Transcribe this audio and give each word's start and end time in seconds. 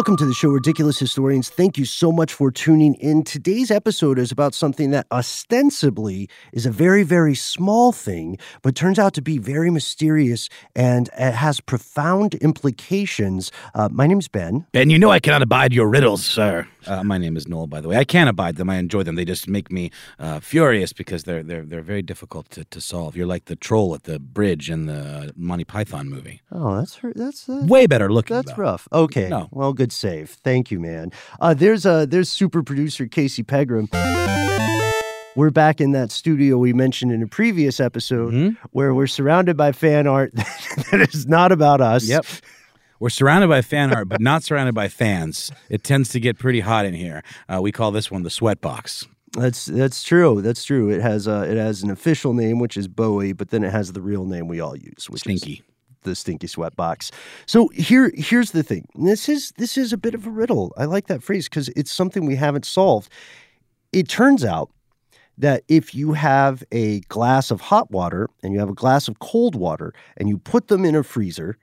Welcome 0.00 0.16
to 0.16 0.24
the 0.24 0.32
show, 0.32 0.48
Ridiculous 0.48 0.98
Historians. 0.98 1.50
Thank 1.50 1.76
you 1.76 1.84
so 1.84 2.10
much 2.10 2.32
for 2.32 2.50
tuning 2.50 2.94
in. 2.94 3.22
Today's 3.22 3.70
episode 3.70 4.18
is 4.18 4.32
about 4.32 4.54
something 4.54 4.92
that 4.92 5.06
ostensibly 5.12 6.26
is 6.54 6.64
a 6.64 6.70
very, 6.70 7.02
very 7.02 7.34
small 7.34 7.92
thing, 7.92 8.38
but 8.62 8.74
turns 8.74 8.98
out 8.98 9.12
to 9.12 9.20
be 9.20 9.36
very 9.36 9.68
mysterious 9.68 10.48
and 10.74 11.10
it 11.18 11.34
has 11.34 11.60
profound 11.60 12.34
implications. 12.36 13.52
Uh, 13.74 13.90
my 13.92 14.06
name's 14.06 14.26
Ben. 14.26 14.64
Ben, 14.72 14.88
you 14.88 14.98
know 14.98 15.10
I 15.10 15.20
cannot 15.20 15.42
abide 15.42 15.74
your 15.74 15.86
riddles, 15.86 16.24
sir. 16.24 16.66
Uh, 16.86 17.04
my 17.04 17.18
name 17.18 17.36
is 17.36 17.46
Noel, 17.46 17.66
by 17.66 17.82
the 17.82 17.88
way. 17.88 17.96
I 17.96 18.04
can 18.04 18.26
abide 18.26 18.56
them. 18.56 18.70
I 18.70 18.76
enjoy 18.76 19.02
them. 19.02 19.16
They 19.16 19.26
just 19.26 19.48
make 19.48 19.70
me 19.70 19.90
uh, 20.18 20.40
furious 20.40 20.94
because 20.94 21.24
they're 21.24 21.42
they're 21.42 21.64
they're 21.64 21.82
very 21.82 22.00
difficult 22.00 22.48
to, 22.50 22.64
to 22.64 22.80
solve. 22.80 23.16
You're 23.16 23.26
like 23.26 23.44
the 23.46 23.56
troll 23.56 23.94
at 23.94 24.04
the 24.04 24.18
bridge 24.18 24.70
in 24.70 24.86
the 24.86 25.34
Monty 25.36 25.64
Python 25.64 26.08
movie. 26.08 26.40
Oh, 26.50 26.76
that's 26.76 26.98
that's 27.14 27.48
uh, 27.50 27.66
way 27.66 27.86
better 27.86 28.10
looking. 28.10 28.34
That's 28.36 28.52
though. 28.52 28.62
rough. 28.62 28.88
Okay. 28.92 29.28
No. 29.28 29.48
Well, 29.50 29.74
good 29.74 29.89
save. 29.92 30.30
Thank 30.44 30.70
you, 30.70 30.80
man. 30.80 31.12
Uh, 31.40 31.54
there's 31.54 31.84
uh 31.86 32.06
there's 32.06 32.28
super 32.28 32.62
producer 32.62 33.06
Casey 33.06 33.42
Pegram. 33.42 33.88
We're 35.36 35.50
back 35.50 35.80
in 35.80 35.92
that 35.92 36.10
studio 36.10 36.58
we 36.58 36.72
mentioned 36.72 37.12
in 37.12 37.22
a 37.22 37.26
previous 37.26 37.78
episode 37.78 38.34
Mhm. 38.34 38.56
where 38.72 38.92
we're 38.92 39.06
surrounded 39.06 39.56
by 39.56 39.72
fan 39.72 40.06
art 40.08 40.32
that 40.90 41.06
is 41.14 41.26
not 41.26 41.52
about 41.52 41.80
us. 41.80 42.04
Yep. 42.08 42.26
We're 42.98 43.10
surrounded 43.10 43.48
by 43.48 43.62
fan 43.62 43.94
art, 43.94 44.08
but 44.08 44.20
not 44.20 44.42
surrounded 44.42 44.74
by 44.74 44.88
fans. 44.88 45.50
It 45.70 45.84
tends 45.84 46.08
to 46.10 46.20
get 46.20 46.36
pretty 46.38 46.60
hot 46.60 46.84
in 46.84 46.94
here. 46.94 47.22
Uh, 47.48 47.60
we 47.62 47.70
call 47.72 47.92
this 47.92 48.10
one 48.10 48.24
the 48.24 48.30
sweat 48.30 48.60
box. 48.60 49.06
That's 49.32 49.66
that's 49.66 50.02
true. 50.02 50.42
That's 50.42 50.64
true. 50.64 50.90
It 50.90 51.00
has 51.00 51.28
uh, 51.28 51.46
it 51.48 51.56
has 51.56 51.82
an 51.84 51.90
official 51.90 52.34
name 52.34 52.58
which 52.58 52.76
is 52.76 52.88
Bowie, 52.88 53.32
but 53.32 53.50
then 53.50 53.62
it 53.62 53.70
has 53.70 53.92
the 53.92 54.02
real 54.02 54.24
name 54.24 54.48
we 54.48 54.58
all 54.60 54.76
use, 54.76 55.08
which 55.08 55.24
is 55.26 55.40
Stinky. 55.40 55.62
The 56.02 56.14
stinky 56.14 56.46
sweat 56.46 56.76
box. 56.76 57.10
So 57.46 57.68
here 57.68 58.12
here's 58.14 58.52
the 58.52 58.62
thing. 58.62 58.86
This 58.94 59.28
is 59.28 59.52
this 59.56 59.76
is 59.76 59.92
a 59.92 59.96
bit 59.96 60.14
of 60.14 60.26
a 60.26 60.30
riddle. 60.30 60.72
I 60.76 60.84
like 60.84 61.06
that 61.06 61.22
phrase 61.22 61.48
because 61.48 61.68
it's 61.70 61.92
something 61.92 62.26
we 62.26 62.36
haven't 62.36 62.64
solved. 62.64 63.10
It 63.92 64.08
turns 64.08 64.44
out 64.44 64.70
that 65.38 65.64
if 65.68 65.94
you 65.94 66.12
have 66.12 66.62
a 66.70 67.00
glass 67.00 67.50
of 67.50 67.60
hot 67.60 67.90
water 67.90 68.28
and 68.42 68.52
you 68.52 68.60
have 68.60 68.68
a 68.68 68.74
glass 68.74 69.08
of 69.08 69.18
cold 69.18 69.54
water 69.54 69.92
and 70.16 70.28
you 70.28 70.38
put 70.38 70.68
them 70.68 70.84
in 70.84 70.94
a 70.94 71.02
freezer, 71.02 71.56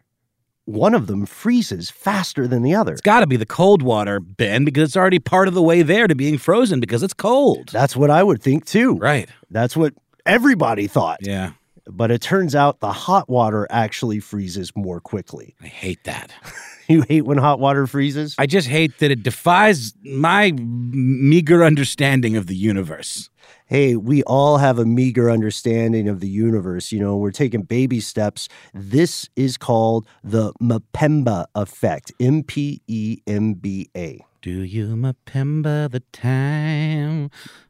one 0.66 0.94
of 0.94 1.08
them 1.08 1.26
freezes 1.26 1.90
faster 1.90 2.47
than 2.47 2.64
the 2.64 2.76
other. 2.76 2.92
It's 2.92 3.02
got 3.02 3.22
to 3.22 3.28
be 3.28 3.38
the 3.38 3.46
cold 3.46 3.81
water, 3.81 4.20
Ben, 4.20 4.66
because 4.66 4.90
it's 4.90 4.97
already 4.97 5.20
part 5.20 5.47
of 5.47 5.53
the 5.53 5.62
way 5.62 5.81
there 5.81 6.08
to 6.08 6.16
being 6.16 6.38
frozen 6.38 6.80
because 6.80 7.03
it's 7.03 7.14
cold. 7.14 7.70
That's 7.70 7.96
what 7.96 8.09
I 8.09 8.24
would 8.24 8.42
think 8.42 8.66
too. 8.66 8.96
Right. 8.96 9.30
That's 9.50 9.78
what 9.78 9.94
everybody 10.26 10.88
thought. 10.88 11.20
Yeah. 11.22 11.52
But 11.90 12.12
it 12.12 12.22
turns 12.22 12.53
out 12.56 12.80
the 12.80 12.92
hot 12.92 13.30
water 13.30 13.66
actually 13.70 14.20
freezes 14.20 14.72
more 14.75 15.00
quickly. 15.00 15.56
I 15.62 15.68
hate 15.68 16.03
that. 16.03 16.31
You 16.90 17.02
hate 17.02 17.24
when 17.25 17.38
hot 17.38 17.59
water 17.59 17.86
freezes? 17.86 18.34
I 18.38 18.46
just 18.46 18.70
hate 18.70 19.00
that 19.00 19.12
it 19.12 19.22
defies 19.22 19.94
my 20.06 20.53
meager 20.56 21.66
understanding 21.66 22.38
of 22.38 22.47
the 22.47 22.56
universe. 22.56 23.30
hey, 23.66 23.97
we 23.97 24.24
all 24.24 24.58
have 24.58 24.80
a 24.80 24.86
meager 24.86 25.30
understanding 25.30 26.08
of 26.08 26.22
the 26.22 26.30
universe. 26.30 26.94
You 26.94 27.02
know, 27.02 27.18
we're 27.18 27.31
taking 27.31 27.64
baby 27.64 28.00
steps. 28.00 28.47
This 28.74 29.28
is 29.36 29.58
called 29.58 30.08
the 30.24 30.53
Mpemba 30.62 31.47
effect. 31.56 32.14
M 32.22 32.44
P 32.44 32.81
E 32.88 33.18
M 33.28 33.56
B 33.56 33.90
A. 33.94 34.24
Do 34.42 34.62
you 34.62 34.88
remember 34.88 35.90
the 35.90 36.03
time 36.14 37.30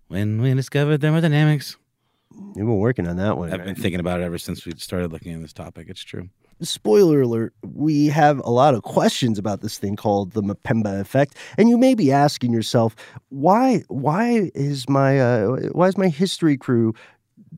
when 0.10 0.42
we 0.44 0.54
discovered 0.54 1.02
thermodynamics? 1.02 1.76
You've 2.38 2.68
been 2.68 2.78
working 2.78 3.08
on 3.08 3.18
that 3.18 3.38
one. 3.38 3.52
I've 3.52 3.60
right? 3.60 3.66
been 3.66 3.76
thinking 3.76 4.00
about 4.00 4.20
it 4.20 4.24
ever 4.24 4.38
since 4.38 4.66
we 4.66 4.74
started 4.78 5.12
looking 5.12 5.34
at 5.34 5.42
this 5.42 5.54
topic. 5.54 5.88
It's 5.90 6.04
true. 6.04 6.30
Spoiler 6.62 7.22
alert, 7.22 7.54
we 7.64 8.08
have 8.08 8.40
a 8.40 8.50
lot 8.50 8.74
of 8.74 8.82
questions 8.82 9.38
about 9.38 9.62
this 9.62 9.78
thing 9.78 9.96
called 9.96 10.32
the 10.32 10.42
Mpemba 10.42 11.00
effect. 11.00 11.36
And 11.58 11.70
you 11.70 11.78
may 11.78 11.94
be 11.94 12.12
asking 12.12 12.52
yourself, 12.52 12.96
why 13.30 13.84
why 13.90 14.50
is 14.56 14.90
my 14.90 15.20
uh, 15.20 15.70
why 15.74 15.88
is 15.88 15.98
my 15.98 16.08
history 16.08 16.58
crew 16.58 16.96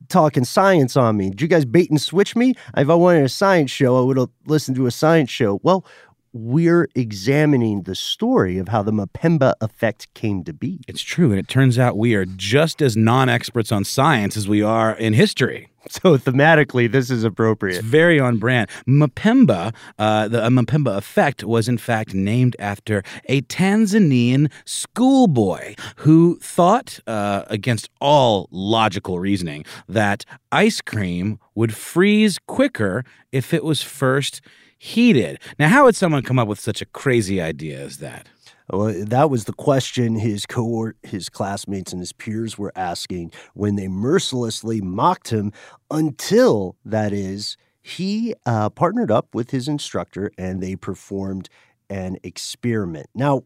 talking 0.08 0.44
science 0.44 0.96
on 0.98 1.16
me? 1.16 1.30
Did 1.30 1.40
you 1.40 1.48
guys 1.48 1.64
bait 1.64 1.88
and 1.88 2.00
switch 2.00 2.36
me? 2.36 2.54
If 2.76 2.90
I 2.90 2.94
wanted 2.94 3.24
a 3.24 3.28
science 3.30 3.70
show, 3.70 3.96
I 3.96 4.02
would 4.02 4.18
have 4.18 4.28
listened 4.46 4.76
to 4.76 4.86
a 4.86 4.90
science 4.90 5.30
show. 5.30 5.60
Well, 5.62 5.86
we're 6.32 6.88
examining 6.94 7.82
the 7.82 7.94
story 7.94 8.58
of 8.58 8.68
how 8.68 8.82
the 8.82 8.92
Mpemba 8.92 9.54
effect 9.60 10.12
came 10.14 10.44
to 10.44 10.52
be. 10.52 10.80
It's 10.86 11.02
true. 11.02 11.30
And 11.30 11.38
it 11.38 11.48
turns 11.48 11.78
out 11.78 11.96
we 11.96 12.14
are 12.14 12.24
just 12.24 12.80
as 12.80 12.96
non 12.96 13.28
experts 13.28 13.72
on 13.72 13.84
science 13.84 14.36
as 14.36 14.48
we 14.48 14.62
are 14.62 14.92
in 14.92 15.12
history. 15.14 15.66
So 15.88 16.18
thematically, 16.18 16.92
this 16.92 17.10
is 17.10 17.24
It's 17.24 17.32
appropriate. 17.32 17.82
very 17.82 18.20
on 18.20 18.36
brand. 18.36 18.68
Mpemba, 18.86 19.74
uh, 19.98 20.28
the 20.28 20.40
Mpemba 20.42 20.94
effect 20.98 21.42
was 21.42 21.68
in 21.68 21.78
fact 21.78 22.12
named 22.12 22.54
after 22.58 23.02
a 23.30 23.40
Tanzanian 23.42 24.52
schoolboy 24.66 25.74
who 25.96 26.38
thought, 26.42 27.00
uh, 27.06 27.44
against 27.46 27.88
all 27.98 28.46
logical 28.50 29.18
reasoning, 29.18 29.64
that 29.88 30.26
ice 30.52 30.82
cream 30.82 31.38
would 31.54 31.74
freeze 31.74 32.38
quicker 32.46 33.02
if 33.32 33.54
it 33.54 33.64
was 33.64 33.82
first 33.82 34.42
heated. 34.82 35.38
Now, 35.58 35.68
how 35.68 35.84
would 35.84 35.94
someone 35.94 36.22
come 36.22 36.38
up 36.38 36.48
with 36.48 36.58
such 36.58 36.80
a 36.80 36.86
crazy 36.86 37.38
idea 37.38 37.78
as 37.78 37.98
that? 37.98 38.26
Well, 38.70 38.94
that 39.04 39.28
was 39.28 39.44
the 39.44 39.52
question 39.52 40.14
his 40.14 40.46
cohort, 40.46 40.96
his 41.02 41.28
classmates, 41.28 41.92
and 41.92 42.00
his 42.00 42.14
peers 42.14 42.56
were 42.56 42.72
asking 42.74 43.30
when 43.52 43.76
they 43.76 43.88
mercilessly 43.88 44.80
mocked 44.80 45.28
him 45.28 45.52
until, 45.90 46.76
that 46.82 47.12
is, 47.12 47.58
he 47.82 48.34
uh, 48.46 48.70
partnered 48.70 49.10
up 49.10 49.34
with 49.34 49.50
his 49.50 49.68
instructor 49.68 50.30
and 50.38 50.62
they 50.62 50.76
performed 50.76 51.50
an 51.90 52.16
experiment. 52.22 53.08
Now, 53.14 53.42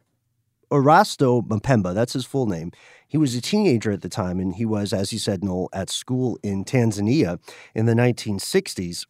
Erasto 0.71 1.45
Mpemba, 1.47 1.95
that's 1.95 2.13
his 2.13 2.25
full 2.25 2.47
name, 2.47 2.71
he 3.09 3.19
was 3.19 3.35
a 3.35 3.41
teenager 3.41 3.91
at 3.91 4.03
the 4.03 4.09
time 4.09 4.39
and 4.39 4.55
he 4.55 4.65
was, 4.65 4.93
as 4.93 5.11
he 5.11 5.19
said, 5.19 5.43
Noel, 5.43 5.69
at 5.73 5.91
school 5.91 6.39
in 6.45 6.65
Tanzania 6.65 7.41
in 7.75 7.87
the 7.87 7.95
1960s. 7.95 9.07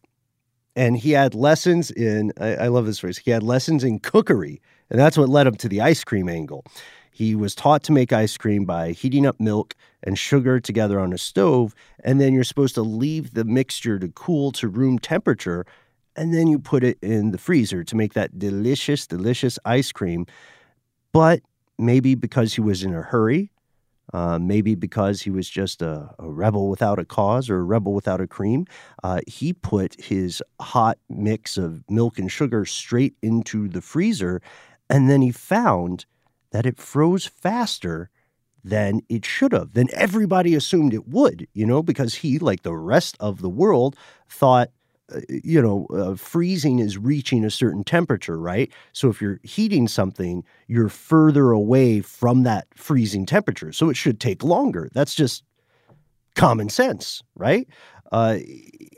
And 0.75 0.97
he 0.97 1.11
had 1.11 1.33
lessons 1.33 1.91
in, 1.91 2.33
I, 2.39 2.55
I 2.55 2.67
love 2.67 2.85
this 2.85 2.99
phrase, 2.99 3.17
he 3.17 3.31
had 3.31 3.43
lessons 3.43 3.83
in 3.83 3.99
cookery. 3.99 4.61
And 4.89 4.99
that's 4.99 5.17
what 5.17 5.29
led 5.29 5.47
him 5.47 5.55
to 5.55 5.69
the 5.69 5.81
ice 5.81 6.03
cream 6.03 6.29
angle. 6.29 6.65
He 7.11 7.33
was 7.33 7.55
taught 7.55 7.81
to 7.83 7.91
make 7.91 8.11
ice 8.11 8.37
cream 8.37 8.65
by 8.65 8.91
heating 8.91 9.25
up 9.25 9.39
milk 9.39 9.73
and 10.03 10.19
sugar 10.19 10.59
together 10.59 10.99
on 10.99 11.13
a 11.13 11.17
stove, 11.17 11.73
and 12.03 12.19
then 12.19 12.33
you're 12.33 12.43
supposed 12.43 12.75
to 12.75 12.81
leave 12.81 13.33
the 13.33 13.45
mixture 13.45 13.97
to 13.97 14.09
cool 14.09 14.51
to 14.51 14.67
room 14.67 14.99
temperature, 14.99 15.65
and 16.15 16.33
then 16.33 16.47
you 16.47 16.59
put 16.59 16.83
it 16.83 16.97
in 17.01 17.31
the 17.31 17.37
freezer 17.37 17.83
to 17.85 17.95
make 17.95 18.13
that 18.13 18.37
delicious, 18.37 19.07
delicious 19.07 19.57
ice 19.63 19.91
cream. 19.91 20.25
But 21.13 21.41
maybe 21.77 22.15
because 22.15 22.53
he 22.53 22.61
was 22.61 22.83
in 22.83 22.93
a 22.93 23.01
hurry, 23.01 23.49
uh, 24.13 24.39
maybe 24.39 24.75
because 24.75 25.21
he 25.21 25.29
was 25.29 25.49
just 25.49 25.81
a, 25.81 26.09
a, 26.19 26.29
rebel 26.29 26.69
without 26.69 26.99
a 26.99 27.05
cause 27.05 27.49
or 27.49 27.57
a 27.57 27.63
rebel 27.63 27.93
without 27.93 28.21
a 28.21 28.27
cream, 28.27 28.65
uh, 29.03 29.21
he 29.27 29.53
put 29.53 29.99
his 29.99 30.43
hot 30.59 30.97
mix 31.09 31.57
of 31.57 31.83
milk 31.89 32.19
and 32.19 32.31
sugar 32.31 32.65
straight 32.65 33.15
into 33.21 33.67
the 33.67 33.81
freezer. 33.81 34.41
And 34.89 35.09
then 35.09 35.21
he 35.21 35.31
found 35.31 36.05
that 36.51 36.65
it 36.65 36.77
froze 36.77 37.25
faster 37.25 38.09
than 38.63 39.01
it 39.09 39.25
should 39.25 39.51
have, 39.51 39.73
than 39.73 39.87
everybody 39.93 40.55
assumed 40.55 40.93
it 40.93 41.07
would, 41.07 41.47
you 41.53 41.65
know, 41.65 41.83
because 41.83 42.15
he, 42.15 42.39
like 42.39 42.63
the 42.63 42.75
rest 42.75 43.15
of 43.19 43.41
the 43.41 43.49
world, 43.49 43.95
thought 44.27 44.71
you 45.29 45.61
know, 45.61 45.87
uh, 45.93 46.15
freezing 46.15 46.79
is 46.79 46.97
reaching 46.97 47.45
a 47.45 47.51
certain 47.51 47.83
temperature, 47.83 48.39
right? 48.39 48.71
So 48.93 49.09
if 49.09 49.21
you're 49.21 49.39
heating 49.43 49.87
something, 49.87 50.43
you're 50.67 50.89
further 50.89 51.51
away 51.51 52.01
from 52.01 52.43
that 52.43 52.67
freezing 52.75 53.25
temperature. 53.25 53.71
So 53.71 53.89
it 53.89 53.95
should 53.95 54.19
take 54.19 54.43
longer. 54.43 54.89
That's 54.93 55.15
just 55.15 55.43
common 56.35 56.69
sense, 56.69 57.21
right? 57.35 57.67
Uh, 58.11 58.37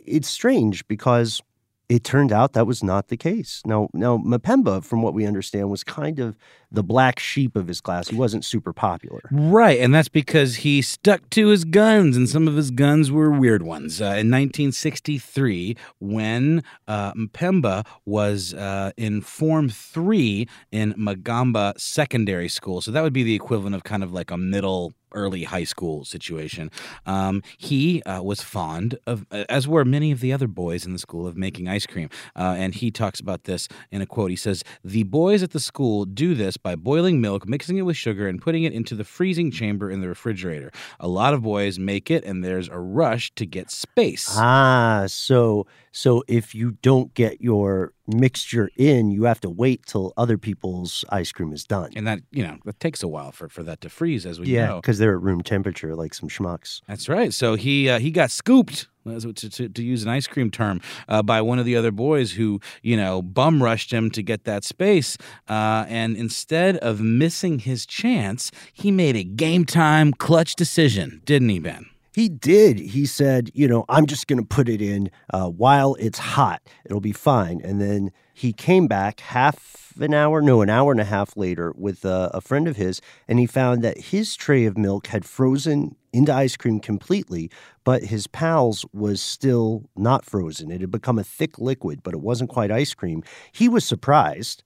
it's 0.05 0.29
strange 0.29 0.87
because 0.87 1.41
it 1.89 2.03
turned 2.03 2.31
out 2.31 2.53
that 2.53 2.67
was 2.67 2.83
not 2.83 3.07
the 3.07 3.17
case. 3.17 3.61
Now, 3.65 3.89
now 3.93 4.17
Mpemba, 4.17 4.83
from 4.83 5.01
what 5.01 5.13
we 5.13 5.25
understand, 5.25 5.69
was 5.69 5.83
kind 5.83 6.19
of 6.19 6.37
the 6.71 6.83
black 6.83 7.19
sheep 7.19 7.55
of 7.55 7.67
his 7.67 7.81
class. 7.81 8.09
He 8.09 8.15
wasn't 8.15 8.43
super 8.43 8.73
popular. 8.73 9.21
Right, 9.31 9.79
and 9.79 9.93
that's 9.93 10.09
because 10.09 10.57
he 10.57 10.81
stuck 10.81 11.29
to 11.31 11.47
his 11.47 11.63
guns, 11.63 12.17
and 12.17 12.27
some 12.27 12.47
of 12.47 12.55
his 12.55 12.71
guns 12.71 13.11
were 13.11 13.31
weird 13.31 13.63
ones. 13.63 14.01
Uh, 14.01 14.05
in 14.05 14.31
1963, 14.31 15.75
when 15.99 16.63
uh, 16.87 17.13
Mpemba 17.13 17.85
was 18.05 18.53
uh, 18.53 18.91
in 18.97 19.21
Form 19.21 19.69
3 19.69 20.47
in 20.71 20.93
Magamba 20.93 21.79
Secondary 21.79 22.49
School, 22.49 22.81
so 22.81 22.91
that 22.91 23.01
would 23.01 23.13
be 23.13 23.23
the 23.23 23.35
equivalent 23.35 23.75
of 23.75 23.83
kind 23.83 24.03
of 24.03 24.11
like 24.11 24.31
a 24.31 24.37
middle 24.37 24.93
early 25.13 25.43
high 25.43 25.63
school 25.63 26.05
situation. 26.05 26.69
Um, 27.05 27.41
he 27.57 28.01
uh, 28.03 28.21
was 28.21 28.41
fond 28.41 28.97
of, 29.07 29.25
as 29.31 29.67
were 29.67 29.85
many 29.85 30.11
of 30.11 30.19
the 30.19 30.33
other 30.33 30.47
boys 30.47 30.85
in 30.85 30.93
the 30.93 30.99
school, 30.99 31.27
of 31.27 31.37
making 31.37 31.67
ice 31.67 31.85
cream. 31.85 32.09
Uh, 32.35 32.55
and 32.57 32.75
he 32.75 32.91
talks 32.91 33.19
about 33.19 33.45
this 33.45 33.67
in 33.91 34.01
a 34.01 34.05
quote. 34.05 34.29
He 34.29 34.35
says, 34.35 34.63
The 34.83 35.03
boys 35.03 35.43
at 35.43 35.51
the 35.51 35.59
school 35.59 36.05
do 36.05 36.35
this 36.35 36.56
by 36.57 36.75
boiling 36.75 37.21
milk, 37.21 37.47
mixing 37.47 37.77
it 37.77 37.83
with 37.83 37.97
sugar, 37.97 38.27
and 38.27 38.41
putting 38.41 38.63
it 38.63 38.73
into 38.73 38.95
the 38.95 39.03
freezing 39.03 39.51
chamber 39.51 39.89
in 39.89 40.01
the 40.01 40.07
refrigerator. 40.07 40.71
A 40.99 41.07
lot 41.07 41.33
of 41.33 41.41
boys 41.43 41.79
make 41.79 42.11
it, 42.11 42.23
and 42.23 42.43
there's 42.43 42.69
a 42.69 42.79
rush 42.79 43.31
to 43.35 43.45
get 43.45 43.71
space. 43.71 44.27
Ah, 44.31 45.05
so 45.07 45.67
so 45.91 46.23
if 46.27 46.53
you 46.53 46.77
don't 46.81 47.13
get 47.13 47.41
your 47.41 47.93
mixture 48.07 48.69
in, 48.77 49.11
you 49.11 49.23
have 49.25 49.39
to 49.41 49.49
wait 49.49 49.85
till 49.85 50.13
other 50.17 50.37
people's 50.37 51.03
ice 51.09 51.31
cream 51.31 51.51
is 51.51 51.63
done. 51.63 51.91
And 51.95 52.07
that, 52.07 52.19
you 52.31 52.43
know, 52.43 52.57
it 52.65 52.79
takes 52.79 53.03
a 53.03 53.07
while 53.07 53.31
for, 53.31 53.49
for 53.49 53.63
that 53.63 53.81
to 53.81 53.89
freeze, 53.89 54.25
as 54.25 54.39
we 54.39 54.47
yeah, 54.47 54.67
know. 54.67 54.75
because 54.77 54.97
they're 54.97 55.15
at 55.15 55.21
room 55.21 55.41
temperature, 55.41 55.95
like 55.95 56.13
some 56.13 56.29
schmucks. 56.29 56.81
That's 56.87 57.09
right. 57.09 57.33
So 57.33 57.55
he 57.55 57.89
uh, 57.89 57.99
he 57.99 58.11
got 58.11 58.31
scooped. 58.31 58.87
To, 59.07 59.31
to, 59.31 59.69
to, 59.69 59.81
use 59.81 60.03
an 60.03 60.09
ice 60.09 60.27
cream 60.27 60.51
term, 60.51 60.81
uh, 61.07 61.23
by 61.23 61.39
one 61.39 61.59
of 61.59 61.65
the 61.65 61.77
other 61.77 61.91
boys 61.91 62.33
who, 62.33 62.59
you 62.81 62.97
know, 62.97 63.21
bum 63.21 63.63
rushed 63.63 63.93
him 63.93 64.11
to 64.11 64.21
get 64.21 64.43
that 64.43 64.65
space. 64.65 65.17
Uh, 65.47 65.85
and 65.87 66.17
instead 66.17 66.75
of 66.79 66.99
missing 66.99 67.59
his 67.59 67.85
chance, 67.85 68.51
he 68.73 68.91
made 68.91 69.15
a 69.15 69.23
game 69.23 69.63
time 69.63 70.11
clutch 70.11 70.57
decision, 70.57 71.21
didn't 71.23 71.47
he, 71.47 71.59
Ben? 71.59 71.85
He 72.17 72.29
did. 72.29 72.79
He 72.79 73.05
said, 73.05 73.51
you 73.53 73.67
know, 73.67 73.85
I'm 73.89 74.07
just 74.07 74.25
going 74.25 74.39
to 74.39 74.43
put 74.43 74.69
it 74.69 74.81
in 74.81 75.11
uh, 75.31 75.49
while 75.49 75.93
it's 75.99 76.17
hot. 76.17 76.63
It'll 76.83 76.99
be 76.99 77.11
fine. 77.11 77.61
And 77.63 77.79
then 77.79 78.11
he 78.33 78.53
came 78.53 78.87
back 78.87 79.19
half 79.19 79.93
an 80.01 80.15
hour, 80.15 80.41
no, 80.41 80.63
an 80.63 80.69
hour 80.71 80.91
and 80.91 80.99
a 80.99 81.03
half 81.03 81.37
later 81.37 81.75
with 81.77 82.03
a 82.03 82.41
friend 82.41 82.67
of 82.67 82.75
his, 82.75 83.01
and 83.27 83.37
he 83.37 83.45
found 83.45 83.83
that 83.83 83.99
his 83.99 84.35
tray 84.35 84.65
of 84.65 84.79
milk 84.79 85.05
had 85.05 85.25
frozen 85.25 85.95
into 86.11 86.33
ice 86.33 86.57
cream 86.57 86.79
completely, 86.79 87.51
but 87.83 88.05
his 88.05 88.25
pal's 88.25 88.83
was 88.91 89.21
still 89.21 89.83
not 89.95 90.25
frozen. 90.25 90.71
It 90.71 90.81
had 90.81 90.89
become 90.89 91.19
a 91.19 91.23
thick 91.23 91.59
liquid, 91.59 92.01
but 92.01 92.15
it 92.15 92.21
wasn't 92.21 92.49
quite 92.49 92.71
ice 92.71 92.95
cream. 92.95 93.21
He 93.51 93.69
was 93.69 93.85
surprised 93.85 94.63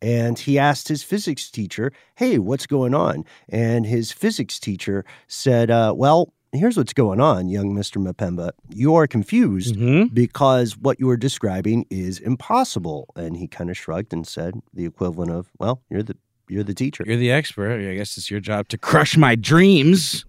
and 0.00 0.38
he 0.38 0.56
asked 0.56 0.86
his 0.86 1.02
physics 1.02 1.50
teacher, 1.50 1.90
Hey, 2.14 2.38
what's 2.38 2.66
going 2.66 2.94
on? 2.94 3.24
And 3.48 3.86
his 3.86 4.12
physics 4.12 4.60
teacher 4.60 5.04
said, 5.26 5.68
uh, 5.68 5.94
Well, 5.96 6.32
here's 6.52 6.76
what's 6.76 6.92
going 6.92 7.20
on, 7.20 7.48
young 7.48 7.74
Mr. 7.74 8.02
Mapemba. 8.02 8.50
You 8.68 8.94
are 8.94 9.06
confused 9.06 9.76
mm-hmm. 9.76 10.14
because 10.14 10.76
what 10.76 11.00
you 11.00 11.08
are 11.10 11.16
describing 11.16 11.86
is 11.90 12.18
impossible. 12.18 13.08
And 13.16 13.36
he 13.36 13.48
kind 13.48 13.70
of 13.70 13.76
shrugged 13.76 14.12
and 14.12 14.26
said 14.26 14.60
the 14.72 14.84
equivalent 14.84 15.30
of, 15.30 15.50
well, 15.58 15.82
you're 15.90 16.02
the 16.02 16.16
you're 16.48 16.64
the 16.64 16.74
teacher. 16.74 17.04
You're 17.06 17.16
the 17.16 17.30
expert. 17.30 17.88
I 17.88 17.94
guess 17.94 18.18
it's 18.18 18.30
your 18.30 18.40
job 18.40 18.68
to 18.68 18.78
crush 18.78 19.16
my 19.16 19.34
dreams 19.34 20.26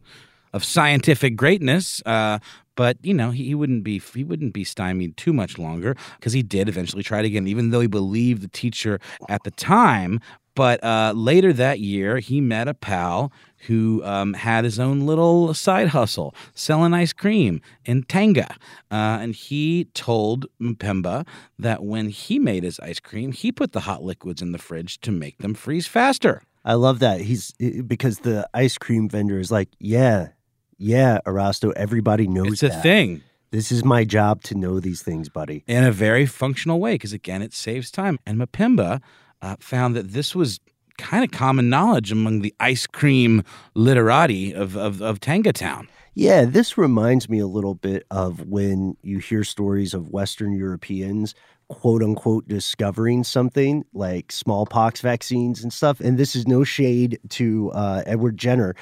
of 0.54 0.64
scientific 0.64 1.36
greatness. 1.36 2.02
Uh, 2.06 2.40
but 2.75 2.98
you 3.04 3.14
know 3.14 3.31
he, 3.31 3.46
he, 3.46 3.56
wouldn't 3.56 3.84
be 3.84 4.00
he 4.00 4.24
wouldn't 4.24 4.54
be 4.54 4.64
stymied 4.64 5.18
too 5.18 5.34
much 5.34 5.58
longer 5.60 5.96
because 6.18 6.34
he 6.34 6.42
did 6.42 6.70
eventually 6.70 7.04
try 7.04 7.20
it 7.20 7.25
again, 7.25 7.48
even 7.48 7.72
though 7.72 7.81
he 7.81 7.88
believed 7.88 8.42
the 8.42 8.48
teacher 8.48 9.00
at 9.30 9.44
the 9.44 9.52
time. 9.52 10.20
But 10.56 10.84
uh, 10.84 11.14
later 11.16 11.52
that 11.54 11.80
year, 11.80 12.20
he 12.20 12.40
met 12.40 12.68
a 12.68 12.74
pal 12.74 13.31
who 13.68 14.04
um, 14.04 14.33
had 14.33 14.63
his 14.63 14.80
own 14.80 15.06
little 15.06 15.54
side 15.54 15.89
hustle 15.89 16.36
selling 16.54 16.94
ice 16.94 17.13
cream 17.13 17.62
in 17.86 18.04
Tanga. 18.04 18.56
Uh, 18.92 19.19
and 19.21 19.36
he 19.36 19.86
told 19.94 20.45
Mpemba 20.62 21.25
that 21.57 21.83
when 21.83 22.10
he 22.10 22.39
made 22.39 22.63
his 22.63 22.80
ice 22.80 23.00
cream, 23.00 23.31
he 23.31 23.51
put 23.51 23.71
the 23.71 23.81
hot 23.81 24.04
liquids 24.04 24.42
in 24.42 24.51
the 24.51 24.57
fridge 24.57 25.00
to 25.01 25.12
make 25.12 25.38
them 25.39 25.54
freeze 25.54 25.88
faster. 25.88 26.44
I 26.65 26.75
love 26.75 27.00
that. 27.00 27.21
He's 27.21 27.51
because 27.86 28.19
the 28.19 28.48
ice 28.54 28.77
cream 28.77 29.10
vendor 29.10 29.39
is 29.39 29.51
like, 29.51 29.69
yeah, 29.80 30.30
yeah, 30.77 31.19
Erasto, 31.25 31.74
everybody 31.75 32.27
knows 32.27 32.54
it's 32.54 32.63
a 32.63 32.68
that. 32.69 32.83
thing. 32.83 33.21
This 33.51 33.71
is 33.71 33.86
my 33.86 34.04
job 34.04 34.42
to 34.44 34.56
know 34.56 34.80
these 34.80 35.04
things, 35.04 35.30
buddy. 35.30 35.63
In 35.68 35.83
a 35.83 35.92
very 35.92 36.25
functional 36.25 36.80
way, 36.80 36.95
because 36.95 37.13
again, 37.13 37.42
it 37.42 37.54
saves 37.54 37.92
time. 37.92 38.18
And 38.25 38.39
Mpemba 38.39 39.01
uh, 39.42 39.57
found 39.60 39.95
that 39.95 40.12
this 40.12 40.33
was 40.33 40.60
kind 40.98 41.24
of 41.24 41.31
common 41.31 41.69
knowledge 41.69 42.12
among 42.12 42.42
the 42.42 42.54
ice 42.60 42.88
cream 42.88 43.44
literati 43.74 44.53
of, 44.53 44.75
of, 44.77 45.01
of 45.01 45.20
Town. 45.20 45.88
Yeah, 46.15 46.46
this 46.46 46.77
reminds 46.77 47.27
me 47.27 47.39
a 47.39 47.48
little 47.48 47.74
bit 47.74 48.06
of 48.12 48.48
when 48.48 48.96
you 49.01 49.18
hear 49.18 49.44
stories 49.44 49.94
of 49.94 50.10
Western 50.10 50.53
Europeans 50.53 51.34
quote 51.70 52.03
unquote 52.03 52.48
discovering 52.48 53.24
something 53.24 53.84
like 53.94 54.32
smallpox 54.32 55.01
vaccines 55.01 55.63
and 55.63 55.74
stuff. 55.74 56.00
And 56.00 56.18
this 56.18 56.36
is 56.36 56.48
no 56.48 56.63
shade 56.63 57.20
to 57.29 57.72
uh, 57.72 58.03
Edward 58.06 58.38
Jenner. 58.38 58.75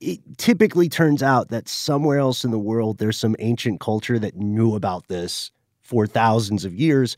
It 0.00 0.20
typically 0.38 0.88
turns 0.88 1.22
out 1.22 1.48
that 1.48 1.68
somewhere 1.68 2.18
else 2.18 2.44
in 2.44 2.52
the 2.52 2.58
world, 2.58 2.98
there's 2.98 3.18
some 3.18 3.36
ancient 3.38 3.80
culture 3.80 4.18
that 4.18 4.36
knew 4.36 4.74
about 4.74 5.08
this 5.08 5.50
for 5.82 6.06
thousands 6.06 6.64
of 6.64 6.74
years. 6.74 7.16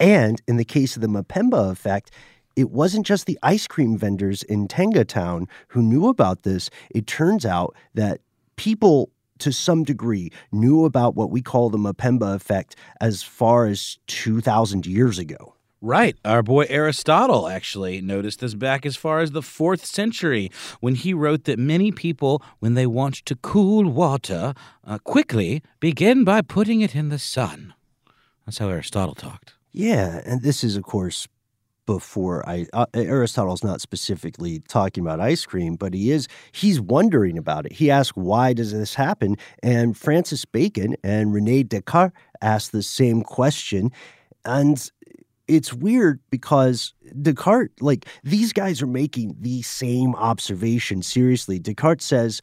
And 0.00 0.40
in 0.48 0.56
the 0.56 0.64
case 0.64 0.96
of 0.96 1.02
the 1.02 1.08
Mapemba 1.08 1.70
effect, 1.70 2.10
it 2.56 2.70
wasn't 2.70 3.06
just 3.06 3.26
the 3.26 3.38
ice 3.42 3.66
cream 3.66 3.96
vendors 3.96 4.42
in 4.42 4.68
Tanga 4.68 5.04
Town 5.04 5.48
who 5.68 5.82
knew 5.82 6.08
about 6.08 6.42
this. 6.42 6.70
It 6.94 7.06
turns 7.06 7.44
out 7.44 7.74
that 7.94 8.20
people 8.56 9.10
to 9.38 9.52
some 9.52 9.82
degree 9.82 10.30
knew 10.52 10.84
about 10.84 11.16
what 11.16 11.30
we 11.30 11.42
call 11.42 11.68
the 11.70 11.78
Mpemba 11.78 12.34
effect 12.34 12.76
as 13.00 13.22
far 13.22 13.66
as 13.66 13.98
2,000 14.06 14.86
years 14.86 15.18
ago. 15.18 15.54
Right. 15.80 16.16
Our 16.24 16.42
boy 16.42 16.64
Aristotle 16.70 17.46
actually 17.46 18.00
noticed 18.00 18.40
this 18.40 18.54
back 18.54 18.86
as 18.86 18.96
far 18.96 19.20
as 19.20 19.32
the 19.32 19.42
fourth 19.42 19.84
century 19.84 20.50
when 20.80 20.94
he 20.94 21.12
wrote 21.12 21.44
that 21.44 21.58
many 21.58 21.92
people, 21.92 22.42
when 22.60 22.72
they 22.72 22.86
want 22.86 23.16
to 23.26 23.36
cool 23.36 23.90
water, 23.90 24.54
uh, 24.86 24.98
quickly 24.98 25.62
begin 25.80 26.24
by 26.24 26.40
putting 26.40 26.80
it 26.80 26.94
in 26.94 27.10
the 27.10 27.18
sun. 27.18 27.74
That's 28.46 28.58
how 28.58 28.70
Aristotle 28.70 29.14
talked. 29.14 29.54
Yeah, 29.72 30.22
and 30.24 30.40
this 30.40 30.64
is, 30.64 30.76
of 30.76 30.84
course, 30.84 31.26
before 31.86 32.48
I 32.48 32.66
uh, 32.72 32.86
Aristotle's 32.94 33.64
not 33.64 33.80
specifically 33.80 34.60
talking 34.68 35.02
about 35.02 35.20
ice 35.20 35.44
cream, 35.44 35.76
but 35.76 35.94
he 35.94 36.10
is 36.10 36.28
he's 36.52 36.80
wondering 36.80 37.38
about 37.38 37.66
it. 37.66 37.72
He 37.72 37.90
asks 37.90 38.16
why 38.16 38.52
does 38.52 38.72
this 38.72 38.94
happen? 38.94 39.36
And 39.62 39.96
Francis 39.96 40.44
Bacon 40.44 40.96
and 41.02 41.32
Rene 41.32 41.64
Descartes 41.64 42.14
asked 42.40 42.72
the 42.72 42.82
same 42.82 43.22
question. 43.22 43.90
And 44.44 44.90
it's 45.46 45.72
weird 45.72 46.20
because 46.30 46.94
Descartes, 47.20 47.72
like 47.80 48.06
these 48.22 48.52
guys 48.52 48.80
are 48.82 48.86
making 48.86 49.36
the 49.40 49.62
same 49.62 50.14
observation 50.14 51.02
seriously. 51.02 51.58
Descartes 51.58 52.04
says 52.04 52.40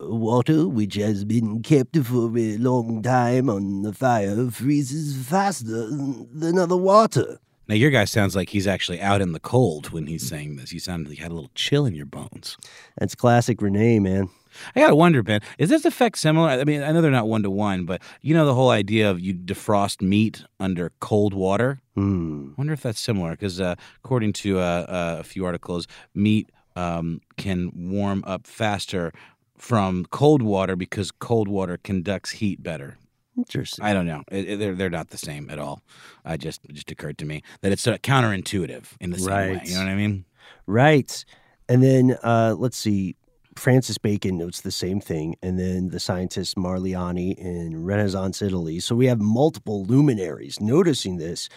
water 0.00 0.66
which 0.66 0.94
has 0.94 1.24
been 1.24 1.62
kept 1.62 1.96
for 1.98 2.36
a 2.36 2.56
long 2.56 3.02
time 3.02 3.50
on 3.50 3.82
the 3.82 3.92
fire 3.92 4.50
freezes 4.50 5.16
faster 5.26 5.88
than 5.88 6.58
other 6.58 6.76
water. 6.76 7.38
Now 7.70 7.76
your 7.76 7.90
guy 7.92 8.04
sounds 8.04 8.34
like 8.34 8.48
he's 8.48 8.66
actually 8.66 9.00
out 9.00 9.20
in 9.20 9.30
the 9.30 9.38
cold 9.38 9.90
when 9.92 10.08
he's 10.08 10.26
saying 10.26 10.56
this. 10.56 10.72
You 10.72 10.80
sound 10.80 11.06
like 11.06 11.18
you 11.18 11.22
had 11.22 11.30
a 11.30 11.36
little 11.36 11.52
chill 11.54 11.86
in 11.86 11.94
your 11.94 12.04
bones. 12.04 12.56
That's 12.98 13.14
classic 13.14 13.62
Rene, 13.62 14.00
man. 14.00 14.28
I 14.74 14.80
gotta 14.80 14.96
wonder, 14.96 15.22
Ben, 15.22 15.40
is 15.56 15.68
this 15.68 15.84
effect 15.84 16.18
similar? 16.18 16.48
I 16.48 16.64
mean, 16.64 16.82
I 16.82 16.90
know 16.90 17.00
they're 17.00 17.12
not 17.12 17.28
one 17.28 17.44
to 17.44 17.50
one, 17.50 17.84
but 17.84 18.02
you 18.22 18.34
know 18.34 18.44
the 18.44 18.54
whole 18.54 18.70
idea 18.70 19.08
of 19.08 19.20
you 19.20 19.34
defrost 19.34 20.02
meat 20.02 20.42
under 20.58 20.90
cold 20.98 21.32
water. 21.32 21.80
Hmm. 21.94 22.54
wonder 22.58 22.72
if 22.72 22.82
that's 22.82 22.98
similar 22.98 23.30
because 23.30 23.60
uh, 23.60 23.76
according 24.02 24.32
to 24.32 24.58
uh, 24.58 24.62
uh, 24.88 25.16
a 25.20 25.22
few 25.22 25.44
articles, 25.44 25.86
meat 26.12 26.50
um, 26.74 27.20
can 27.36 27.70
warm 27.72 28.24
up 28.26 28.48
faster 28.48 29.12
from 29.56 30.06
cold 30.06 30.42
water 30.42 30.74
because 30.74 31.12
cold 31.12 31.46
water 31.46 31.78
conducts 31.84 32.32
heat 32.32 32.64
better. 32.64 32.98
Interesting. 33.40 33.84
I 33.84 33.92
don't 33.94 34.06
know. 34.06 34.22
It, 34.30 34.48
it- 34.50 34.58
they're 34.58 34.74
they're 34.74 34.90
not 34.90 35.08
the 35.10 35.18
same 35.18 35.50
at 35.50 35.58
all. 35.58 35.82
I 36.24 36.36
just 36.36 36.64
it 36.66 36.72
just 36.74 36.90
occurred 36.90 37.18
to 37.18 37.24
me 37.24 37.42
that 37.62 37.72
it's 37.72 37.86
uh, 37.86 37.96
counterintuitive 37.98 38.84
in 39.00 39.10
the 39.10 39.18
same 39.18 39.26
way. 39.54 39.62
You 39.64 39.74
know 39.74 39.80
what 39.84 39.88
I 39.88 39.94
mean? 39.94 40.24
Right. 40.66 41.24
And 41.68 41.82
then 41.82 42.16
uh, 42.22 42.54
let's 42.58 42.76
see. 42.76 43.16
Francis 43.56 43.98
Bacon 43.98 44.38
notes 44.38 44.60
the 44.62 44.70
same 44.70 45.00
thing, 45.00 45.36
and 45.42 45.58
then 45.58 45.88
the 45.90 46.00
scientist 46.00 46.56
Marliani 46.56 47.34
in 47.36 47.84
Renaissance 47.84 48.40
Italy. 48.40 48.78
So 48.80 48.94
we 48.94 49.06
have 49.06 49.20
multiple 49.20 49.84
luminaries 49.84 50.60
noticing 50.60 51.16
this, 51.18 51.48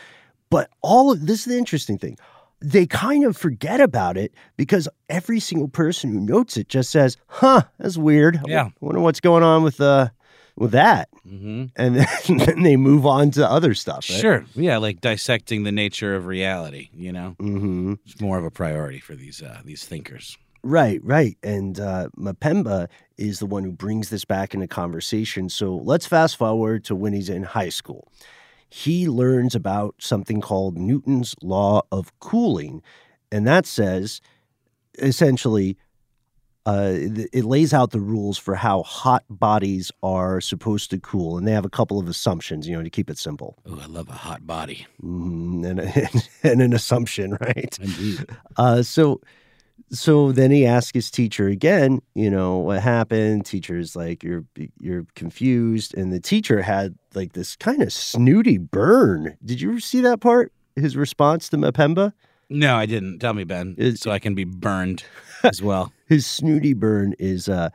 but 0.50 0.70
all 0.82 1.12
of 1.12 1.28
this 1.28 1.42
is 1.42 1.46
the 1.46 1.58
interesting 1.58 1.98
thing. 2.00 2.18
They 2.60 2.88
kind 2.88 3.24
of 3.26 3.38
forget 3.38 3.80
about 3.80 4.18
it 4.18 4.34
because 4.58 4.90
every 5.08 5.40
single 5.40 5.68
person 5.68 6.12
who 6.12 6.20
notes 6.20 6.58
it 6.58 6.68
just 6.68 6.90
says, 6.90 7.16
"Huh, 7.28 7.62
that's 7.78 7.98
weird. 7.98 8.40
Yeah, 8.48 8.66
I 8.66 8.72
wonder 8.82 9.00
what's 9.02 9.20
going 9.22 9.44
on 9.44 9.64
with 9.64 9.80
uh 9.80 10.10
with 10.56 10.72
that." 10.72 11.10
Mm-hmm. 11.28 11.66
And 11.76 11.96
then, 11.96 12.08
then 12.46 12.64
they 12.64 12.76
move 12.76 13.06
on 13.06 13.32
to 13.32 13.50
other 13.50 13.74
stuff. 13.74 14.08
Right? 14.10 14.20
Sure. 14.20 14.46
Yeah, 14.56 14.78
like 14.78 15.02
dissecting 15.02 15.64
the 15.64 15.72
nature 15.72 16.16
of 16.16 16.26
reality. 16.26 16.90
You 16.94 17.12
know, 17.14 17.36
Mm-hmm. 17.40 17.94
it's 18.06 18.20
more 18.22 18.38
of 18.38 18.46
a 18.46 18.52
priority 18.52 19.00
for 19.00 19.16
these 19.16 19.42
uh, 19.42 19.62
these 19.66 19.86
thinkers. 19.86 20.38
Right, 20.66 21.02
right. 21.04 21.38
And 21.44 21.78
uh, 21.78 22.08
Mapemba 22.18 22.88
is 23.18 23.40
the 23.40 23.46
one 23.46 23.66
who 23.66 23.72
brings 23.74 24.10
this 24.10 24.24
back 24.24 24.54
into 24.54 24.66
conversation. 24.66 25.50
So 25.50 25.76
let's 25.76 26.06
fast 26.06 26.38
forward 26.38 26.86
to 26.86 26.96
when 26.96 27.12
he's 27.12 27.28
in 27.28 27.44
high 27.44 27.68
school. 27.68 28.08
He 28.70 29.10
learns 29.10 29.56
about 29.56 29.96
something 30.00 30.40
called 30.40 30.78
Newton's 30.78 31.36
law 31.44 31.82
of 31.92 32.18
cooling. 32.22 32.82
And 33.30 33.46
that 33.46 33.66
says 33.66 34.22
essentially, 35.00 35.78
uh, 36.66 36.94
it 36.96 37.44
lays 37.44 37.74
out 37.74 37.92
the 37.92 38.00
rules 38.00 38.38
for 38.38 38.56
how 38.56 38.84
hot 38.84 39.24
bodies 39.30 39.92
are 40.02 40.40
supposed 40.40 40.90
to 40.92 41.00
cool. 41.00 41.38
And 41.38 41.46
they 41.46 41.52
have 41.52 41.66
a 41.66 41.70
couple 41.70 42.00
of 42.00 42.08
assumptions, 42.08 42.68
you 42.68 42.76
know, 42.76 42.84
to 42.84 42.90
keep 42.90 43.10
it 43.10 43.18
simple. 43.18 43.58
Oh, 43.66 43.80
I 43.82 43.88
love 43.88 44.08
a 44.08 44.14
hot 44.14 44.48
body. 44.48 44.88
Mm, 45.04 45.66
and, 45.66 46.30
and 46.44 46.62
an 46.62 46.74
assumption, 46.74 47.38
right? 47.42 47.78
Indeed. 47.82 48.26
Uh, 48.56 48.82
so, 48.82 49.20
so 49.90 50.32
then 50.32 50.52
he 50.52 50.66
asked 50.66 50.96
his 50.96 51.12
teacher 51.12 51.50
again. 51.50 52.02
You 52.16 52.30
know 52.30 52.58
what 52.58 52.82
happened? 52.82 53.46
Teacher's 53.46 53.96
like, 53.96 54.24
"You're 54.24 54.46
you're 54.80 55.06
confused," 55.16 55.96
and 55.96 56.14
the 56.14 56.20
teacher 56.20 56.62
had 56.62 56.96
like 57.14 57.34
this 57.34 57.56
kind 57.56 57.82
of 57.82 57.92
snooty 57.92 58.58
burn. 58.58 59.38
Did 59.44 59.62
you 59.62 59.80
see 59.80 60.02
that 60.02 60.22
part? 60.22 60.54
His 60.76 60.96
response 60.96 61.50
to 61.50 61.58
Mapemba. 61.58 62.14
No, 62.54 62.76
I 62.76 62.86
didn't. 62.86 63.20
Tell 63.20 63.34
me, 63.34 63.44
Ben, 63.44 63.76
It- 63.78 64.00
so 64.00 64.12
I 64.12 64.20
can 64.20 64.36
be 64.36 64.44
burned 64.46 65.04
as 65.44 65.62
well. 65.62 65.92
His 66.08 66.26
snooty 66.26 66.74
burn 66.74 67.14
is. 67.20 67.50
Uh, 67.50 67.70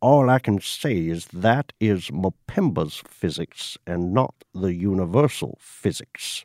all 0.00 0.28
I 0.28 0.40
can 0.40 0.60
say 0.60 1.06
is 1.06 1.26
that 1.26 1.72
is 1.78 2.10
Mapemba's 2.10 3.02
physics 3.06 3.78
and 3.86 4.12
not 4.12 4.34
the 4.52 4.74
universal 4.74 5.56
physics. 5.60 6.44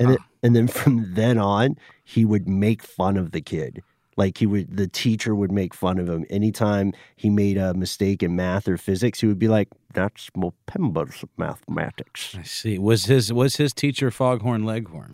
And 0.00 0.10
then, 0.10 0.18
and 0.42 0.56
then 0.56 0.66
from 0.66 1.14
then 1.14 1.38
on, 1.38 1.76
he 2.04 2.24
would 2.24 2.48
make 2.48 2.82
fun 2.82 3.16
of 3.16 3.30
the 3.30 3.40
kid. 3.40 3.82
Like 4.18 4.38
he 4.38 4.46
would, 4.46 4.76
the 4.76 4.88
teacher 4.88 5.32
would 5.32 5.52
make 5.52 5.72
fun 5.72 5.98
of 5.98 6.08
him 6.08 6.26
anytime 6.28 6.92
he 7.14 7.30
made 7.30 7.56
a 7.56 7.72
mistake 7.72 8.20
in 8.22 8.34
math 8.34 8.66
or 8.66 8.76
physics. 8.76 9.20
He 9.20 9.28
would 9.28 9.38
be 9.38 9.46
like, 9.46 9.68
"That's 9.94 10.28
Mapemba's 10.36 11.24
mathematics." 11.36 12.34
I 12.36 12.42
see. 12.42 12.78
Was 12.78 13.04
his 13.04 13.32
was 13.32 13.56
his 13.56 13.72
teacher 13.72 14.10
Foghorn 14.10 14.64
Leghorn, 14.64 15.12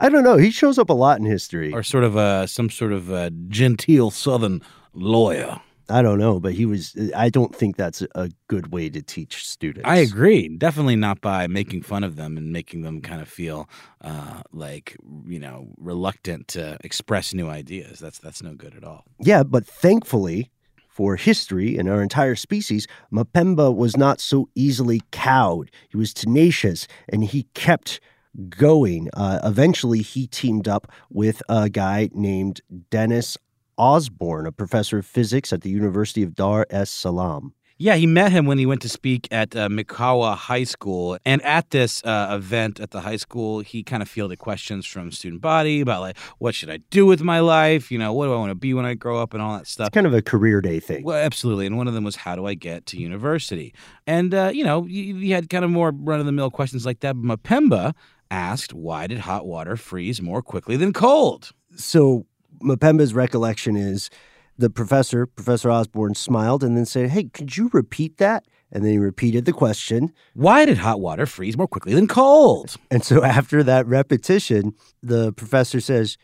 I 0.00 0.08
don't 0.08 0.24
know. 0.24 0.38
He 0.38 0.50
shows 0.50 0.78
up 0.78 0.88
a 0.88 0.94
lot 0.94 1.18
in 1.18 1.26
history. 1.26 1.72
or 1.72 1.82
sort 1.82 2.04
of 2.04 2.16
a 2.16 2.48
some 2.48 2.70
sort 2.70 2.92
of 2.92 3.10
a 3.10 3.30
genteel 3.30 4.10
Southern 4.10 4.62
lawyer? 4.94 5.60
I 5.88 6.02
don't 6.02 6.18
know, 6.18 6.40
but 6.40 6.54
he 6.54 6.66
was. 6.66 6.96
I 7.14 7.28
don't 7.28 7.54
think 7.54 7.76
that's 7.76 8.02
a 8.14 8.30
good 8.48 8.72
way 8.72 8.88
to 8.90 9.02
teach 9.02 9.46
students. 9.46 9.88
I 9.88 9.98
agree. 9.98 10.48
Definitely 10.48 10.96
not 10.96 11.20
by 11.20 11.46
making 11.46 11.82
fun 11.82 12.02
of 12.02 12.16
them 12.16 12.36
and 12.36 12.52
making 12.52 12.82
them 12.82 13.00
kind 13.00 13.20
of 13.22 13.28
feel 13.28 13.68
uh, 14.00 14.42
like 14.52 14.96
you 15.26 15.38
know 15.38 15.68
reluctant 15.78 16.48
to 16.48 16.76
express 16.82 17.32
new 17.32 17.48
ideas. 17.48 18.00
That's 18.00 18.18
that's 18.18 18.42
no 18.42 18.54
good 18.54 18.74
at 18.74 18.84
all. 18.84 19.04
Yeah, 19.20 19.44
but 19.44 19.64
thankfully 19.64 20.50
for 20.88 21.16
history 21.16 21.76
and 21.76 21.88
our 21.88 22.02
entire 22.02 22.34
species, 22.34 22.86
Mapemba 23.12 23.74
was 23.74 23.96
not 23.96 24.18
so 24.20 24.48
easily 24.54 25.02
cowed. 25.12 25.70
He 25.90 25.96
was 25.96 26.14
tenacious 26.14 26.88
and 27.08 27.22
he 27.22 27.44
kept 27.54 28.00
going. 28.48 29.08
Uh, 29.14 29.40
eventually, 29.44 30.02
he 30.02 30.26
teamed 30.26 30.68
up 30.68 30.90
with 31.10 31.42
a 31.48 31.68
guy 31.68 32.08
named 32.12 32.60
Dennis 32.90 33.36
Osborne, 33.76 34.46
a 34.46 34.52
professor 34.52 34.98
of 34.98 35.06
physics 35.06 35.52
at 35.52 35.62
the 35.62 35.70
University 35.70 36.22
of 36.22 36.34
Dar 36.34 36.66
es 36.70 36.90
Salaam. 36.90 37.52
Yeah, 37.78 37.96
he 37.96 38.06
met 38.06 38.32
him 38.32 38.46
when 38.46 38.56
he 38.56 38.64
went 38.64 38.80
to 38.82 38.88
speak 38.88 39.28
at 39.30 39.54
uh, 39.54 39.68
Mkwawa 39.68 40.34
High 40.34 40.64
School. 40.64 41.18
And 41.26 41.42
at 41.42 41.72
this 41.72 42.02
uh, 42.04 42.28
event 42.30 42.80
at 42.80 42.90
the 42.90 43.02
high 43.02 43.16
school, 43.16 43.60
he 43.60 43.82
kind 43.82 44.02
of 44.02 44.08
fielded 44.08 44.38
questions 44.38 44.86
from 44.86 45.12
student 45.12 45.42
body 45.42 45.82
about, 45.82 46.00
like, 46.00 46.16
what 46.38 46.54
should 46.54 46.70
I 46.70 46.78
do 46.88 47.04
with 47.04 47.20
my 47.20 47.40
life? 47.40 47.92
You 47.92 47.98
know, 47.98 48.14
what 48.14 48.26
do 48.26 48.32
I 48.32 48.36
want 48.38 48.50
to 48.50 48.54
be 48.54 48.72
when 48.72 48.86
I 48.86 48.94
grow 48.94 49.20
up 49.20 49.34
and 49.34 49.42
all 49.42 49.58
that 49.58 49.66
stuff. 49.66 49.88
It's 49.88 49.94
kind 49.94 50.06
of 50.06 50.14
a 50.14 50.22
career 50.22 50.62
day 50.62 50.80
thing. 50.80 51.04
Well, 51.04 51.22
absolutely. 51.22 51.66
And 51.66 51.76
one 51.76 51.86
of 51.86 51.92
them 51.92 52.02
was, 52.02 52.16
how 52.16 52.34
do 52.34 52.46
I 52.46 52.54
get 52.54 52.86
to 52.86 52.96
university? 52.96 53.74
And, 54.06 54.32
uh, 54.32 54.52
you 54.54 54.64
know, 54.64 54.86
you, 54.86 55.14
you 55.14 55.34
had 55.34 55.50
kind 55.50 55.62
of 55.62 55.70
more 55.70 55.92
run 55.94 56.18
of 56.18 56.24
the 56.24 56.32
mill 56.32 56.50
questions 56.50 56.86
like 56.86 57.00
that. 57.00 57.14
But 57.14 57.42
Mapemba 57.42 57.92
asked, 58.30 58.72
why 58.72 59.06
did 59.06 59.18
hot 59.18 59.44
water 59.44 59.76
freeze 59.76 60.22
more 60.22 60.40
quickly 60.40 60.78
than 60.78 60.94
cold? 60.94 61.52
So 61.76 62.24
Mapemba's 62.62 63.14
recollection 63.14 63.76
is 63.76 64.10
the 64.58 64.70
professor, 64.70 65.26
Professor 65.26 65.70
Osborne, 65.70 66.14
smiled 66.14 66.64
and 66.64 66.76
then 66.76 66.86
said, 66.86 67.10
Hey, 67.10 67.24
could 67.24 67.56
you 67.56 67.70
repeat 67.72 68.18
that? 68.18 68.46
And 68.72 68.84
then 68.84 68.92
he 68.92 68.98
repeated 68.98 69.44
the 69.44 69.52
question. 69.52 70.12
Why 70.34 70.64
did 70.64 70.78
hot 70.78 71.00
water 71.00 71.26
freeze 71.26 71.56
more 71.56 71.68
quickly 71.68 71.94
than 71.94 72.08
cold? 72.08 72.76
And 72.90 73.04
so 73.04 73.22
after 73.22 73.62
that 73.62 73.86
repetition, 73.86 74.74
the 75.02 75.32
professor 75.32 75.80
says, 75.80 76.16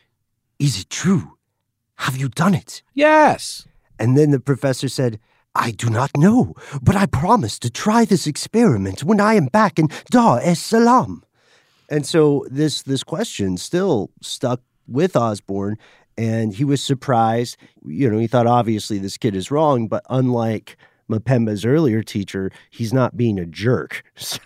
Is 0.58 0.80
it 0.80 0.90
true? 0.90 1.38
Have 1.96 2.16
you 2.16 2.28
done 2.28 2.54
it? 2.54 2.82
Yes. 2.94 3.66
And 3.98 4.16
then 4.16 4.30
the 4.30 4.40
professor 4.40 4.88
said, 4.88 5.20
I 5.54 5.70
do 5.70 5.90
not 5.90 6.10
know, 6.16 6.54
but 6.80 6.96
I 6.96 7.06
promise 7.06 7.58
to 7.58 7.70
try 7.70 8.04
this 8.04 8.26
experiment 8.26 9.04
when 9.04 9.20
I 9.20 9.34
am 9.34 9.46
back 9.46 9.78
in 9.78 9.88
Dar 10.10 10.40
es 10.42 10.58
Salaam. 10.58 11.22
And 11.90 12.06
so 12.06 12.46
this 12.50 12.82
this 12.82 13.04
question 13.04 13.58
still 13.58 14.10
stuck 14.22 14.60
with 14.88 15.14
Osborne, 15.14 15.76
and 16.16 16.54
he 16.54 16.64
was 16.64 16.83
surprised. 16.83 17.57
You 17.85 18.11
know, 18.11 18.19
he 18.19 18.26
thought 18.26 18.47
obviously 18.47 18.99
this 18.99 19.16
kid 19.16 19.35
is 19.37 19.50
wrong, 19.50 19.88
but 19.88 20.02
unlike 20.11 20.76
Mapemba's 21.11 21.64
earlier 21.64 22.02
teacher, 22.02 22.50
he's 22.71 22.92
not 22.92 23.16
being 23.16 23.38
a 23.38 23.47
jerk. 23.47 24.02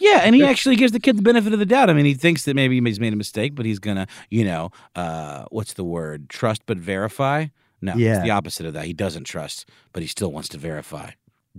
Yeah, 0.00 0.22
and 0.24 0.34
he 0.34 0.42
actually 0.52 0.74
gives 0.74 0.90
the 0.90 0.98
kid 0.98 1.16
the 1.16 1.22
benefit 1.22 1.52
of 1.52 1.60
the 1.60 1.64
doubt. 1.64 1.88
I 1.88 1.92
mean, 1.92 2.04
he 2.04 2.14
thinks 2.14 2.44
that 2.46 2.54
maybe 2.56 2.80
he's 2.80 2.98
made 2.98 3.12
a 3.12 3.16
mistake, 3.16 3.54
but 3.54 3.64
he's 3.64 3.78
gonna, 3.78 4.08
you 4.28 4.44
know, 4.44 4.70
uh, 4.96 5.44
what's 5.52 5.74
the 5.74 5.84
word? 5.84 6.28
Trust 6.28 6.62
but 6.66 6.78
verify. 6.78 7.46
No, 7.80 7.94
Yeah. 7.94 8.16
it's 8.16 8.24
the 8.24 8.30
opposite 8.32 8.66
of 8.66 8.72
that. 8.72 8.86
He 8.86 8.92
doesn't 8.92 9.22
trust, 9.22 9.68
but 9.92 10.02
he 10.02 10.08
still 10.08 10.32
wants 10.32 10.48
to 10.48 10.58
verify. 10.58 11.10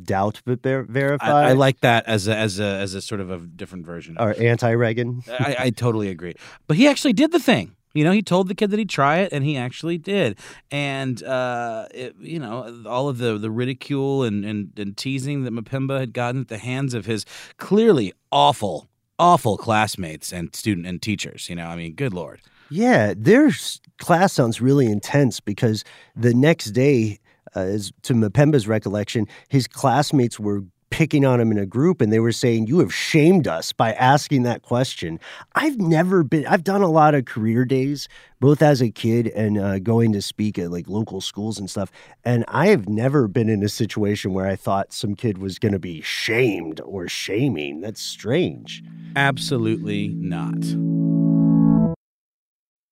Doubt 0.04 0.42
but 0.46 0.62
ver- 0.62 0.84
verify. 0.84 1.28
I, 1.32 1.50
I 1.52 1.54
like 1.54 1.80
that 1.80 2.06
as 2.08 2.28
a 2.28 2.36
as 2.36 2.60
a 2.60 2.66
as 2.66 2.94
a 2.94 3.02
sort 3.02 3.22
of 3.22 3.32
a 3.32 3.38
different 3.38 3.86
version. 3.86 4.18
or 4.20 4.36
anti-Reagan. 4.38 5.24
I, 5.30 5.56
I 5.58 5.70
totally 5.70 6.10
agree. 6.10 6.36
But 6.68 6.76
he 6.76 6.90
actually 6.90 7.14
did 7.14 7.32
the 7.32 7.40
thing. 7.40 7.74
You 8.00 8.06
know, 8.06 8.12
he 8.12 8.22
told 8.22 8.48
the 8.48 8.56
kid 8.56 8.72
that 8.72 8.80
he'd 8.80 8.90
try 8.90 9.18
it, 9.18 9.34
and 9.34 9.44
he 9.44 9.58
actually 9.58 9.98
did. 9.98 10.40
And 10.72 11.22
uh, 11.22 11.88
it, 11.94 12.16
you 12.18 12.40
know, 12.40 12.82
all 12.86 13.10
of 13.10 13.18
the 13.18 13.38
the 13.38 13.52
ridicule 13.52 14.24
and, 14.24 14.46
and 14.46 14.72
and 14.80 14.96
teasing 14.96 15.44
that 15.44 15.52
Mapemba 15.52 16.00
had 16.00 16.14
gotten 16.14 16.40
at 16.40 16.48
the 16.48 16.60
hands 16.60 16.94
of 16.94 17.06
his 17.06 17.26
clearly 17.58 18.14
awful, 18.32 18.88
awful 19.20 19.58
classmates 19.58 20.32
and 20.32 20.56
student 20.56 20.88
and 20.88 21.02
teachers. 21.02 21.50
You 21.50 21.58
know, 21.58 21.66
I 21.66 21.76
mean, 21.76 21.94
good 21.94 22.14
lord. 22.14 22.40
Yeah, 22.70 23.14
their 23.18 23.52
class 23.98 24.32
sounds 24.32 24.62
really 24.62 24.86
intense 24.86 25.42
because 25.42 25.84
the 26.16 26.34
next 26.34 26.68
day, 26.68 27.20
uh, 27.54 27.60
as 27.60 27.92
to 28.04 28.14
Mapemba's 28.14 28.66
recollection, 28.66 29.28
his 29.50 29.68
classmates 29.68 30.40
were 30.40 30.64
picking 30.90 31.26
on 31.26 31.40
him 31.40 31.52
in 31.52 31.58
a 31.58 31.66
group 31.66 32.02
and 32.02 32.12
they 32.12 32.20
were 32.20 32.32
saying, 32.32 32.68
You 32.68 32.80
have 32.80 32.94
shamed 32.94 33.48
us 33.48 33.72
by 33.74 33.94
asking 33.94 34.44
that 34.44 34.62
question. 34.62 35.20
I've 35.56 35.78
never 35.78 36.24
been, 36.24 36.46
I've 36.48 36.64
done 36.64 36.82
a 36.82 36.90
lot 36.90 37.16
of 37.16 37.26
career 37.26 37.66
days, 37.66 38.08
both 38.40 38.62
as 38.62 38.82
a 38.82 38.90
kid 38.90 39.28
and 39.28 39.58
uh, 39.58 39.80
going 39.80 40.14
to 40.14 40.22
speak 40.22 40.58
at 40.58 40.72
like 40.72 40.88
local 40.88 41.22
schools 41.22 41.60
and 41.60 41.70
stuff. 41.70 41.92
And 42.24 42.46
I 42.48 42.68
have 42.68 42.88
never 42.90 43.28
been 43.28 43.50
in 43.50 43.64
a 43.64 43.70
situation 43.70 44.34
where 44.34 44.48
I 44.48 44.56
thought 44.56 44.94
some 44.94 45.16
kid 45.16 45.38
was 45.38 45.60
going 45.60 45.74
to 45.74 45.80
be 45.80 46.02
shamed 46.02 46.82
or 46.82 47.08
shaming. 47.08 47.82
That's 47.82 48.02
strange. 48.02 48.84
Absolutely 49.16 50.10
not. 50.10 50.99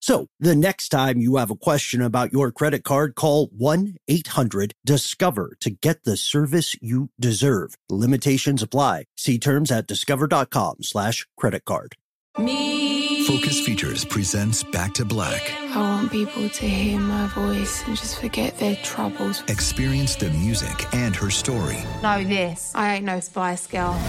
So 0.00 0.28
the 0.38 0.54
next 0.54 0.90
time 0.90 1.18
you 1.18 1.36
have 1.36 1.50
a 1.50 1.56
question 1.56 2.00
about 2.02 2.32
your 2.32 2.52
credit 2.52 2.84
card, 2.84 3.14
call 3.14 3.48
1-800-DISCOVER 3.50 5.56
to 5.60 5.70
get 5.70 6.04
the 6.04 6.16
service 6.16 6.74
you 6.80 7.10
deserve. 7.18 7.74
Limitations 7.90 8.62
apply. 8.62 9.04
See 9.16 9.38
terms 9.38 9.70
at 9.70 9.86
discover.com 9.86 10.76
slash 10.82 11.26
credit 11.36 11.64
card. 11.64 11.96
Me. 12.38 13.26
Focus 13.26 13.60
Features 13.60 14.04
presents 14.04 14.62
Back 14.62 14.94
to 14.94 15.04
Black. 15.04 15.52
I 15.74 15.76
want 15.76 16.12
people 16.12 16.48
to 16.48 16.68
hear 16.68 16.98
my 17.00 17.26
voice 17.26 17.82
and 17.86 17.96
just 17.96 18.20
forget 18.20 18.56
their 18.58 18.76
troubles. 18.76 19.42
Experience 19.48 20.14
the 20.14 20.30
music 20.30 20.86
and 20.94 21.14
her 21.16 21.30
story 21.30 21.78
Know 22.02 22.22
this. 22.22 22.72
I 22.76 22.94
ain't 22.94 23.04
no 23.04 23.18
Spice 23.20 23.66
Girl. 23.66 24.00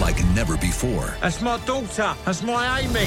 like 0.00 0.22
never 0.34 0.56
before 0.56 1.16
That's 1.22 1.40
my 1.40 1.64
daughter. 1.64 2.14
That's 2.24 2.42
my 2.42 2.80
Amy. 2.80 3.06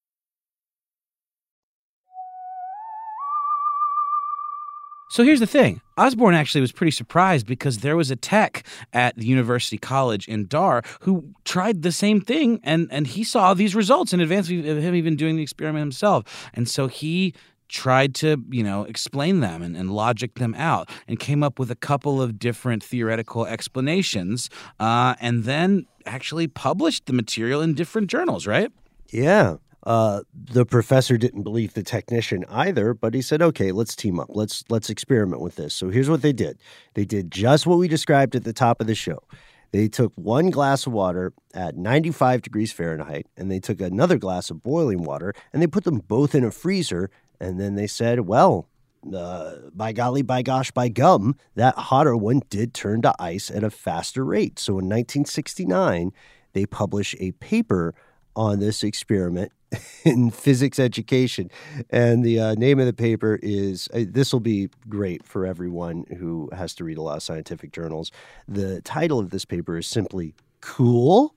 So 5.11 5.25
here's 5.25 5.41
the 5.41 5.45
thing. 5.45 5.81
Osborne 5.97 6.35
actually 6.35 6.61
was 6.61 6.71
pretty 6.71 6.91
surprised 6.91 7.45
because 7.45 7.79
there 7.79 7.97
was 7.97 8.11
a 8.11 8.15
tech 8.15 8.65
at 8.93 9.13
the 9.17 9.25
University 9.25 9.77
College 9.77 10.25
in 10.25 10.47
Dar 10.47 10.83
who 11.01 11.33
tried 11.43 11.81
the 11.81 11.91
same 11.91 12.21
thing 12.21 12.61
and 12.63 12.87
and 12.93 13.05
he 13.05 13.25
saw 13.25 13.53
these 13.53 13.75
results 13.75 14.13
in 14.13 14.21
advance 14.21 14.47
of 14.49 14.63
him 14.63 14.95
even 14.95 15.17
doing 15.17 15.35
the 15.35 15.43
experiment 15.43 15.81
himself. 15.81 16.49
And 16.53 16.69
so 16.69 16.87
he 16.87 17.33
tried 17.67 18.15
to, 18.15 18.41
you 18.51 18.63
know, 18.63 18.83
explain 18.85 19.41
them 19.41 19.61
and, 19.61 19.75
and 19.75 19.91
logic 19.91 20.35
them 20.35 20.55
out 20.55 20.89
and 21.09 21.19
came 21.19 21.43
up 21.43 21.59
with 21.59 21.69
a 21.69 21.75
couple 21.75 22.21
of 22.21 22.39
different 22.39 22.81
theoretical 22.81 23.45
explanations 23.45 24.49
uh, 24.79 25.15
and 25.19 25.43
then 25.43 25.87
actually 26.05 26.47
published 26.47 27.05
the 27.07 27.13
material 27.13 27.61
in 27.61 27.73
different 27.73 28.09
journals, 28.09 28.47
right? 28.47 28.71
Yeah. 29.09 29.57
Uh, 29.83 30.21
the 30.33 30.65
professor 30.65 31.17
didn't 31.17 31.41
believe 31.43 31.73
the 31.73 31.83
technician 31.83 32.45
either, 32.49 32.93
but 32.93 33.13
he 33.13 33.21
said, 33.21 33.41
"Okay, 33.41 33.71
let's 33.71 33.95
team 33.95 34.19
up. 34.19 34.27
Let's 34.29 34.63
let's 34.69 34.89
experiment 34.89 35.41
with 35.41 35.55
this." 35.55 35.73
So 35.73 35.89
here's 35.89 36.09
what 36.09 36.21
they 36.21 36.33
did. 36.33 36.59
They 36.93 37.05
did 37.05 37.31
just 37.31 37.65
what 37.65 37.79
we 37.79 37.87
described 37.87 38.35
at 38.35 38.43
the 38.43 38.53
top 38.53 38.79
of 38.79 38.87
the 38.87 38.95
show. 38.95 39.23
They 39.71 39.87
took 39.87 40.11
one 40.15 40.49
glass 40.49 40.85
of 40.85 40.93
water 40.93 41.33
at 41.53 41.77
95 41.77 42.41
degrees 42.41 42.71
Fahrenheit, 42.73 43.27
and 43.37 43.49
they 43.49 43.59
took 43.59 43.79
another 43.81 44.17
glass 44.17 44.49
of 44.49 44.61
boiling 44.61 45.03
water, 45.03 45.33
and 45.53 45.61
they 45.61 45.67
put 45.67 45.85
them 45.85 45.99
both 45.99 46.35
in 46.35 46.43
a 46.43 46.51
freezer. 46.51 47.09
And 47.39 47.59
then 47.59 47.73
they 47.75 47.87
said, 47.87 48.21
"Well, 48.21 48.67
uh, 49.11 49.55
by 49.73 49.93
golly, 49.93 50.21
by 50.21 50.43
gosh, 50.43 50.69
by 50.69 50.89
gum, 50.89 51.35
that 51.55 51.75
hotter 51.75 52.15
one 52.15 52.41
did 52.51 52.75
turn 52.75 53.01
to 53.01 53.15
ice 53.17 53.49
at 53.49 53.63
a 53.63 53.71
faster 53.71 54.23
rate." 54.23 54.59
So 54.59 54.73
in 54.73 54.87
1969, 54.87 56.11
they 56.53 56.67
published 56.67 57.15
a 57.19 57.31
paper 57.33 57.95
on 58.35 58.59
this 58.59 58.83
experiment 58.83 59.51
in 60.03 60.31
physics 60.31 60.79
education. 60.79 61.49
And 61.89 62.23
the 62.23 62.39
uh, 62.39 62.53
name 62.55 62.79
of 62.79 62.85
the 62.85 62.93
paper 62.93 63.39
is 63.41 63.87
uh, 63.93 64.03
this 64.07 64.33
will 64.33 64.39
be 64.39 64.69
great 64.89 65.25
for 65.25 65.45
everyone 65.45 66.05
who 66.17 66.49
has 66.53 66.73
to 66.75 66.83
read 66.83 66.97
a 66.97 67.01
lot 67.01 67.17
of 67.17 67.23
scientific 67.23 67.71
journals. 67.71 68.11
The 68.47 68.81
title 68.81 69.19
of 69.19 69.29
this 69.29 69.45
paper 69.45 69.77
is 69.77 69.87
simply 69.87 70.33
Cool 70.61 71.33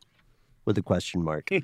with 0.67 0.79
a 0.79 0.83
question 0.83 1.23
mark. 1.23 1.51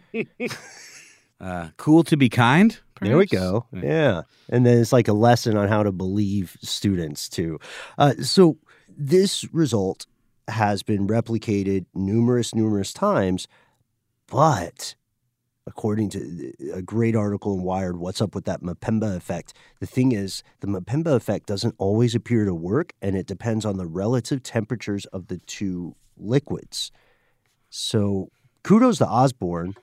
Uh, 1.40 1.71
cool 1.79 2.05
to 2.05 2.19
be 2.19 2.29
kind. 2.29 2.79
There 3.01 3.16
we 3.16 3.25
go. 3.25 3.64
Yeah. 3.73 4.25
And 4.51 4.66
then 4.66 4.79
it's 4.79 4.93
like 4.93 5.09
a 5.09 5.14
lesson 5.14 5.57
on 5.57 5.69
how 5.69 5.83
to 5.83 5.90
believe 5.90 6.59
students, 6.61 7.31
too. 7.31 7.59
Uh, 7.97 8.12
so 8.21 8.59
this 8.88 9.51
result 9.51 10.05
has 10.49 10.83
been 10.83 11.07
replicated 11.07 11.87
numerous, 11.95 12.55
numerous 12.55 12.93
times, 12.93 13.49
but 14.27 14.97
according 15.70 16.11
to 16.11 16.52
uh, 16.72 16.78
a 16.78 16.83
great 16.83 17.14
article 17.14 17.54
in 17.54 17.62
Wired, 17.62 17.96
What's 17.96 18.20
Up 18.20 18.35
with 18.35 18.44
That 18.44 18.61
Mapemba 18.61 19.16
Effect? 19.16 19.54
The 19.78 19.87
thing 19.87 20.11
is, 20.12 20.42
the 20.59 20.66
Mapemba 20.66 21.14
effect 21.14 21.46
doesn't 21.46 21.76
always 21.78 22.14
appear 22.14 22.44
to 22.44 22.54
work, 22.54 22.92
and 23.00 23.16
it 23.16 23.26
depends 23.26 23.64
on 23.64 23.76
the 23.76 23.87
relative 23.87 24.42
temperatures 24.42 25.06
of 25.06 25.28
the 25.28 25.38
two 25.38 25.94
liquids. 26.16 26.90
So 27.70 28.30
kudos 28.64 28.98
to 28.98 29.06
Osborne 29.06 29.76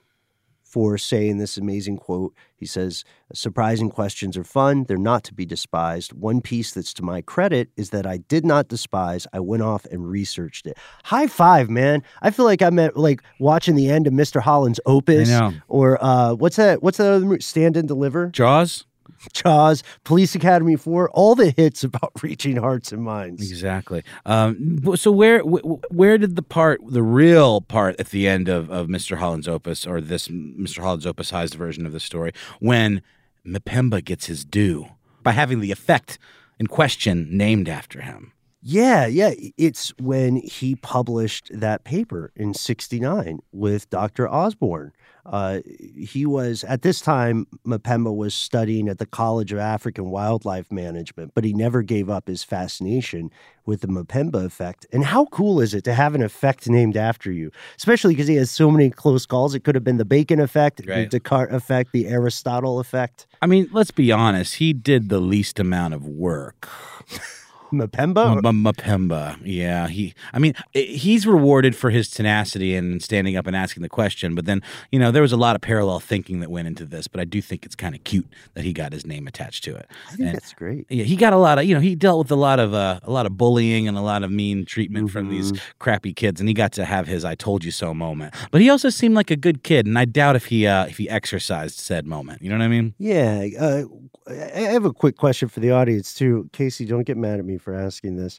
for 0.68 0.98
saying 0.98 1.38
this 1.38 1.56
amazing 1.56 1.96
quote. 1.96 2.34
He 2.54 2.66
says, 2.66 3.04
Surprising 3.32 3.88
questions 3.88 4.36
are 4.36 4.44
fun. 4.44 4.84
They're 4.84 4.98
not 4.98 5.24
to 5.24 5.34
be 5.34 5.46
despised. 5.46 6.12
One 6.12 6.42
piece 6.42 6.72
that's 6.72 6.92
to 6.94 7.02
my 7.02 7.22
credit 7.22 7.70
is 7.76 7.90
that 7.90 8.06
I 8.06 8.18
did 8.18 8.44
not 8.44 8.68
despise. 8.68 9.26
I 9.32 9.40
went 9.40 9.62
off 9.62 9.86
and 9.86 10.08
researched 10.08 10.66
it. 10.66 10.76
High 11.04 11.26
five, 11.26 11.70
man. 11.70 12.02
I 12.20 12.30
feel 12.30 12.44
like 12.44 12.60
I'm 12.60 12.78
at 12.78 12.96
like 12.96 13.22
watching 13.40 13.76
the 13.76 13.88
end 13.90 14.06
of 14.06 14.12
Mr. 14.12 14.42
Holland's 14.42 14.80
Opus. 14.84 15.28
Or 15.68 16.02
uh, 16.04 16.34
what's 16.34 16.56
that? 16.56 16.82
What's 16.82 16.98
that 16.98 17.10
other 17.10 17.24
movie? 17.24 17.40
Stand 17.40 17.76
and 17.76 17.88
Deliver? 17.88 18.28
Jaws? 18.28 18.84
Jaws, 19.32 19.82
Police 20.04 20.34
Academy 20.34 20.76
4, 20.76 21.10
all 21.10 21.34
the 21.34 21.50
hits 21.50 21.84
about 21.84 22.12
reaching 22.22 22.56
hearts 22.56 22.92
and 22.92 23.02
minds. 23.02 23.50
Exactly. 23.50 24.02
Um, 24.26 24.96
so 24.96 25.10
where 25.10 25.40
where 25.40 26.18
did 26.18 26.36
the 26.36 26.42
part, 26.42 26.80
the 26.86 27.02
real 27.02 27.60
part 27.60 27.98
at 27.98 28.10
the 28.10 28.28
end 28.28 28.48
of, 28.48 28.70
of 28.70 28.86
Mr. 28.88 29.18
Holland's 29.18 29.48
opus, 29.48 29.86
or 29.86 30.00
this 30.00 30.28
Mr. 30.28 30.82
Holland's 30.82 31.06
opusized 31.06 31.54
version 31.54 31.86
of 31.86 31.92
the 31.92 32.00
story, 32.00 32.32
when 32.60 33.02
Mpemba 33.46 34.04
gets 34.04 34.26
his 34.26 34.44
due 34.44 34.88
by 35.22 35.32
having 35.32 35.60
the 35.60 35.72
effect 35.72 36.18
in 36.58 36.66
question 36.66 37.28
named 37.30 37.68
after 37.68 38.02
him? 38.02 38.32
Yeah, 38.60 39.06
yeah. 39.06 39.32
It's 39.56 39.90
when 39.98 40.36
he 40.36 40.74
published 40.74 41.50
that 41.54 41.84
paper 41.84 42.32
in 42.34 42.54
69 42.54 43.38
with 43.52 43.88
Dr. 43.90 44.28
Osborne. 44.28 44.92
Uh, 45.30 45.60
he 45.96 46.24
was, 46.24 46.64
at 46.64 46.80
this 46.82 47.00
time, 47.02 47.46
Mapemba 47.66 48.14
was 48.14 48.34
studying 48.34 48.88
at 48.88 48.96
the 48.98 49.04
College 49.06 49.52
of 49.52 49.58
African 49.58 50.10
Wildlife 50.10 50.72
Management, 50.72 51.32
but 51.34 51.44
he 51.44 51.52
never 51.52 51.82
gave 51.82 52.08
up 52.08 52.28
his 52.28 52.42
fascination 52.42 53.30
with 53.66 53.82
the 53.82 53.88
Mapemba 53.88 54.42
effect. 54.46 54.86
And 54.90 55.04
how 55.04 55.26
cool 55.26 55.60
is 55.60 55.74
it 55.74 55.84
to 55.84 55.92
have 55.92 56.14
an 56.14 56.22
effect 56.22 56.66
named 56.68 56.96
after 56.96 57.30
you, 57.30 57.50
especially 57.76 58.14
because 58.14 58.28
he 58.28 58.36
has 58.36 58.50
so 58.50 58.70
many 58.70 58.88
close 58.88 59.26
calls? 59.26 59.54
It 59.54 59.64
could 59.64 59.74
have 59.74 59.84
been 59.84 59.98
the 59.98 60.06
Bacon 60.06 60.40
effect, 60.40 60.80
Right. 60.86 61.10
the 61.10 61.18
Descartes 61.18 61.52
effect, 61.52 61.92
the 61.92 62.06
Aristotle 62.06 62.80
effect. 62.80 63.26
I 63.42 63.46
mean, 63.46 63.68
let's 63.70 63.90
be 63.90 64.10
honest. 64.10 64.54
He 64.54 64.72
did 64.72 65.10
the 65.10 65.20
least 65.20 65.60
amount 65.60 65.92
of 65.92 66.06
work. 66.06 66.68
Mapemba? 67.72 68.44
M- 68.44 68.64
Mapemba. 68.64 69.38
Yeah, 69.44 69.88
he. 69.88 70.14
I 70.32 70.38
mean, 70.38 70.54
he's 70.72 71.26
rewarded 71.26 71.76
for 71.76 71.90
his 71.90 72.08
tenacity 72.10 72.74
and 72.74 73.02
standing 73.02 73.36
up 73.36 73.46
and 73.46 73.54
asking 73.56 73.82
the 73.82 73.88
question. 73.88 74.34
But 74.34 74.46
then, 74.46 74.62
you 74.92 74.98
know, 74.98 75.10
there 75.10 75.22
was 75.22 75.32
a 75.32 75.36
lot 75.36 75.54
of 75.56 75.62
parallel 75.62 76.00
thinking 76.00 76.40
that 76.40 76.50
went 76.50 76.66
into 76.68 76.84
this. 76.84 77.08
But 77.08 77.20
I 77.20 77.24
do 77.24 77.40
think 77.42 77.64
it's 77.66 77.74
kind 77.76 77.94
of 77.94 78.04
cute 78.04 78.26
that 78.54 78.64
he 78.64 78.72
got 78.72 78.92
his 78.92 79.06
name 79.06 79.26
attached 79.26 79.64
to 79.64 79.74
it. 79.76 79.86
I 80.06 80.10
think 80.10 80.20
And- 80.28 80.34
that's 80.36 80.52
great. 80.54 80.86
yeah, 80.88 81.04
he 81.04 81.16
got 81.16 81.32
a 81.32 81.36
lot 81.38 81.58
of 81.58 81.64
you 81.64 81.74
know 81.74 81.80
he 81.80 81.94
dealt 81.94 82.18
with 82.18 82.30
a 82.30 82.36
lot 82.36 82.58
of 82.60 82.74
uh, 82.74 83.00
a 83.02 83.10
lot 83.10 83.26
of 83.26 83.36
bullying 83.36 83.86
and 83.88 83.96
a 83.96 84.02
lot 84.02 84.22
of 84.22 84.30
mean 84.30 84.64
treatment 84.64 85.10
from 85.10 85.28
these 85.28 85.52
Mm-hmm. 85.52 85.58
crappy 85.78 86.12
kids, 86.12 86.40
and 86.40 86.48
he 86.48 86.54
got 86.54 86.72
to 86.72 86.84
have 86.84 87.06
his 87.06 87.24
"I 87.24 87.34
told 87.34 87.64
you 87.64 87.70
so" 87.70 87.94
moment. 87.94 88.34
But 88.50 88.60
he 88.60 88.68
also 88.70 88.88
seemed 88.90 89.14
like 89.14 89.30
a 89.30 89.36
good 89.36 89.62
kid, 89.62 89.86
and 89.86 89.98
I 89.98 90.04
doubt 90.04 90.36
if 90.36 90.46
he 90.46 90.66
uh, 90.66 90.86
if 90.86 90.96
he 90.98 91.08
exercised 91.08 91.78
said 91.78 92.06
moment. 92.06 92.42
You 92.42 92.50
know 92.50 92.56
what 92.58 92.64
I 92.64 92.68
mean? 92.68 92.94
Yeah. 92.98 93.46
Uh, 93.58 93.84
I 94.28 94.60
have 94.72 94.84
a 94.84 94.92
quick 94.92 95.16
question 95.16 95.48
for 95.48 95.60
the 95.60 95.70
audience, 95.70 96.12
too. 96.12 96.50
Casey, 96.52 96.84
don't 96.84 97.04
get 97.04 97.16
mad 97.16 97.38
at 97.38 97.44
me 97.46 97.56
for 97.58 97.74
asking 97.74 98.16
this. 98.16 98.38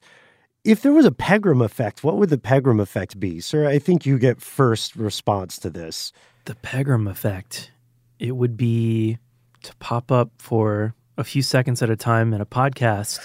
If 0.63 0.82
there 0.82 0.91
was 0.91 1.05
a 1.05 1.12
Pegram 1.12 1.62
effect, 1.62 2.03
what 2.03 2.17
would 2.17 2.29
the 2.29 2.38
Pegram 2.38 2.79
effect 2.79 3.19
be? 3.19 3.39
Sir, 3.39 3.67
I 3.67 3.79
think 3.79 4.05
you 4.05 4.19
get 4.19 4.41
first 4.41 4.95
response 4.95 5.58
to 5.60 5.69
this. 5.69 6.12
The 6.45 6.55
Pegram 6.55 7.08
effect. 7.08 7.71
It 8.19 8.36
would 8.36 8.58
be 8.58 9.17
to 9.63 9.75
pop 9.77 10.12
up 10.12 10.32
for 10.38 10.93
a 11.17 11.23
few 11.23 11.41
seconds 11.41 11.82
at 11.82 11.89
a 11.89 11.95
time 11.95 12.34
in 12.34 12.41
a 12.41 12.45
podcast 12.45 13.19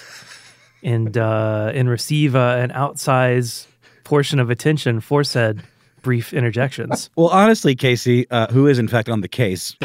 and 0.83 1.17
uh, 1.17 1.71
and 1.73 1.89
receive 1.89 2.35
uh, 2.35 2.57
an 2.59 2.69
outsized 2.71 3.67
portion 4.03 4.39
of 4.39 4.49
attention 4.49 5.01
for 5.01 5.23
said 5.23 5.61
brief 6.01 6.33
interjections. 6.33 7.09
Well, 7.17 7.29
honestly, 7.29 7.75
Casey, 7.75 8.29
uh, 8.29 8.47
who 8.47 8.67
is 8.67 8.79
in 8.79 8.87
fact 8.87 9.09
on 9.09 9.21
the 9.21 9.27
case. 9.27 9.75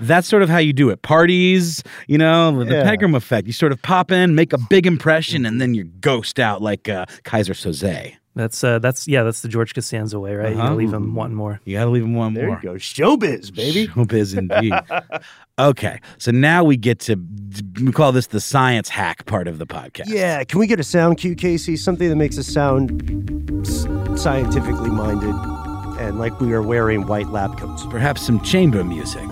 That's 0.00 0.26
sort 0.28 0.42
of 0.42 0.48
how 0.48 0.58
you 0.58 0.72
do 0.72 0.90
it. 0.90 1.02
Parties, 1.02 1.82
you 2.08 2.18
know, 2.18 2.64
the 2.64 2.74
Yeah. 2.74 2.84
Pegram 2.84 3.14
effect. 3.14 3.46
You 3.46 3.52
sort 3.52 3.72
of 3.72 3.80
pop 3.82 4.10
in, 4.10 4.34
make 4.34 4.52
a 4.52 4.58
big 4.70 4.86
impression, 4.86 5.44
and 5.46 5.60
then 5.60 5.74
you 5.74 5.84
ghost 5.84 6.38
out 6.40 6.62
like 6.62 6.88
uh, 6.88 7.06
Keyser 7.24 7.54
Soze. 7.54 8.14
That's 8.36 8.62
uh, 8.62 8.78
that's 8.78 9.08
yeah, 9.08 9.24
that's 9.24 9.40
the 9.42 9.48
George 9.48 9.74
Costanza 9.74 10.18
way, 10.20 10.34
right? 10.36 10.50
You 10.50 10.54
Uh-huh. 10.54 10.68
gotta 10.68 10.76
leave 10.76 10.92
him 10.94 11.14
wanting 11.16 11.36
more. 11.36 11.60
You 11.64 11.76
got 11.76 11.84
to 11.84 11.90
leave 11.90 12.04
him 12.04 12.14
one 12.14 12.32
There 12.34 12.46
more. 12.46 12.60
you 12.62 12.70
go. 12.70 12.74
Showbiz, 12.76 13.52
baby. 13.54 13.88
Showbiz 13.88 14.38
indeed. 14.38 14.72
okay, 15.58 15.98
so 16.16 16.30
now 16.30 16.62
we 16.62 16.76
get 16.76 17.00
to 17.00 17.16
we 17.82 17.90
call 17.90 18.12
this 18.12 18.28
the 18.28 18.40
science 18.40 18.88
hack 18.88 19.26
part 19.26 19.48
of 19.48 19.58
the 19.58 19.66
podcast. 19.66 20.04
Yeah. 20.06 20.44
Can 20.44 20.60
we 20.60 20.68
get 20.68 20.78
a 20.78 20.84
sound 20.84 21.18
cue, 21.18 21.34
Casey? 21.34 21.76
Something 21.76 22.08
that 22.08 22.16
makes 22.16 22.38
us 22.38 22.46
sound 22.46 23.02
scientifically 24.18 24.90
minded 24.90 25.34
and 26.00 26.18
like 26.18 26.40
we 26.40 26.52
are 26.52 26.62
wearing 26.62 27.06
white 27.08 27.28
lab 27.30 27.58
coats. 27.58 27.84
Perhaps 27.90 28.22
some 28.24 28.40
chamber 28.42 28.84
music. 28.84 29.28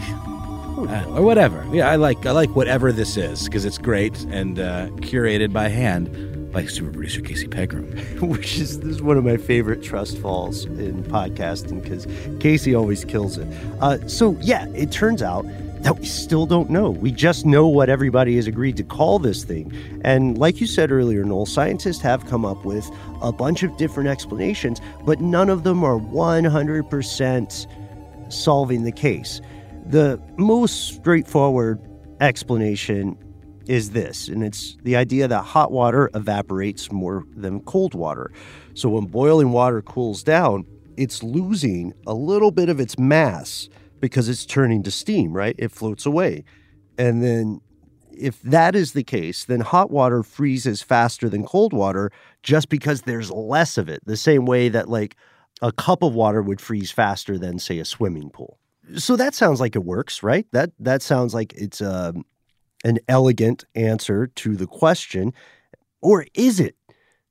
Uh, 0.87 1.05
or 1.17 1.23
whatever. 1.23 1.67
Yeah, 1.73 1.89
I 1.89 1.97
like 1.97 2.25
I 2.27 2.33
like 2.33 2.55
whatever 2.55 2.93
this 2.93 3.17
is 3.17 3.45
because 3.45 3.65
it's 3.65 3.79
great 3.79 4.19
and 4.25 4.59
uh, 4.59 4.89
curated 5.01 5.53
by 5.53 5.69
hand 5.69 6.53
by 6.53 6.65
super 6.67 6.91
producer 6.91 7.21
Casey 7.21 7.49
Pegram. 7.49 7.87
which 8.21 8.59
is 8.59 8.81
this 8.81 8.97
is 8.97 9.03
one 9.03 9.17
of 9.17 9.25
my 9.25 9.37
favorite 9.37 9.83
trust 9.83 10.19
falls 10.19 10.65
in 10.65 11.03
podcasting 11.05 11.83
because 11.83 12.07
Casey 12.41 12.75
always 12.75 13.05
kills 13.05 13.39
it. 13.39 13.49
Uh, 13.81 13.99
so 14.07 14.37
yeah, 14.41 14.67
it 14.75 14.93
turns 14.93 15.23
out 15.23 15.45
that 15.83 15.99
we 15.99 16.07
still 16.07 16.47
don't 16.47 16.71
know. 16.71 16.91
We 16.91 17.13
just 17.13 17.47
know 17.47 17.67
what 17.69 17.89
everybody 17.89 18.37
has 18.37 18.47
agreed 18.47 18.77
to 18.79 18.83
call 18.83 19.19
this 19.19 19.45
thing. 19.45 19.73
And 20.03 20.37
like 20.37 20.61
you 20.61 20.67
said 20.67 20.91
earlier, 20.91 21.25
Noel, 21.25 21.47
scientists 21.47 22.01
have 22.03 22.27
come 22.27 22.45
up 22.45 22.65
with 22.65 22.91
a 23.23 23.31
bunch 23.33 23.63
of 23.63 23.77
different 23.77 24.09
explanations, 24.09 24.81
but 25.05 25.21
none 25.21 25.49
of 25.49 25.63
them 25.63 25.85
are 25.85 25.99
100% 25.99 27.67
solving 28.33 28.83
the 28.85 28.93
case. 28.93 29.41
The 29.89 30.21
most 30.37 30.97
straightforward 30.97 31.81
explanation 32.21 33.17
is 33.67 33.93
this, 33.93 34.29
and 34.29 34.45
it's 34.45 34.77
the 34.83 34.97
idea 34.97 35.27
that 35.29 35.43
hot 35.43 35.73
water 35.73 36.11
evaporates 36.15 36.93
more 36.93 37.25
than 37.35 37.61
cold 37.61 37.95
water. 37.95 38.31
So 38.75 38.91
when 38.91 39.07
boiling 39.07 39.51
water 39.51 39.81
cools 39.81 40.23
down, 40.23 40.67
it's 40.99 41.23
losing 41.23 41.95
a 42.07 42.13
little 42.13 42.51
bit 42.51 42.69
of 42.69 42.81
its 42.81 42.99
mass 42.99 43.71
because 43.99 44.29
it's 44.29 44.45
turning 44.45 44.83
to 44.83 44.91
steam, 44.91 45.33
right? 45.33 45.55
It 45.59 45.73
floats 45.73 46.05
away. 46.05 46.45
And 46.99 47.23
then 47.23 47.63
if 48.13 48.43
that 48.43 48.77
is 48.77 48.93
the 48.93 49.05
case, 49.05 49.47
then 49.47 49.61
hot 49.61 49.91
water 49.91 50.23
freezes 50.23 50.83
faster 50.83 51.31
than 51.31 51.47
cold 51.47 51.73
water 51.73 52.13
just 52.43 52.69
because 52.69 53.03
there's 53.03 53.31
less 53.31 53.79
of 53.79 53.89
it, 53.89 54.03
the 54.05 54.19
same 54.19 54.45
way 54.45 54.69
that 54.69 54.91
like 54.91 55.17
a 55.63 55.73
cup 55.73 56.03
of 56.03 56.15
water 56.15 56.43
would 56.43 56.61
freeze 56.61 56.91
faster 56.91 57.39
than 57.39 57.59
say 57.59 57.79
a 57.79 57.87
swimming 57.87 58.29
pool. 58.29 58.59
So 58.97 59.17
that 59.17 59.35
sounds 59.35 59.61
like 59.61 59.77
it 59.77 59.85
works, 59.85 60.23
right? 60.23 60.47
That 60.53 60.73
that 60.79 61.03
sounds 61.03 61.35
like 61.35 61.53
it's 61.55 61.81
um, 61.81 62.25
an 62.85 62.99
elegant 63.09 63.65
answer 63.75 64.29
to 64.29 64.57
the 64.57 64.67
question, 64.67 65.33
or 66.01 66.27
is 66.35 66.61
it? 66.61 66.77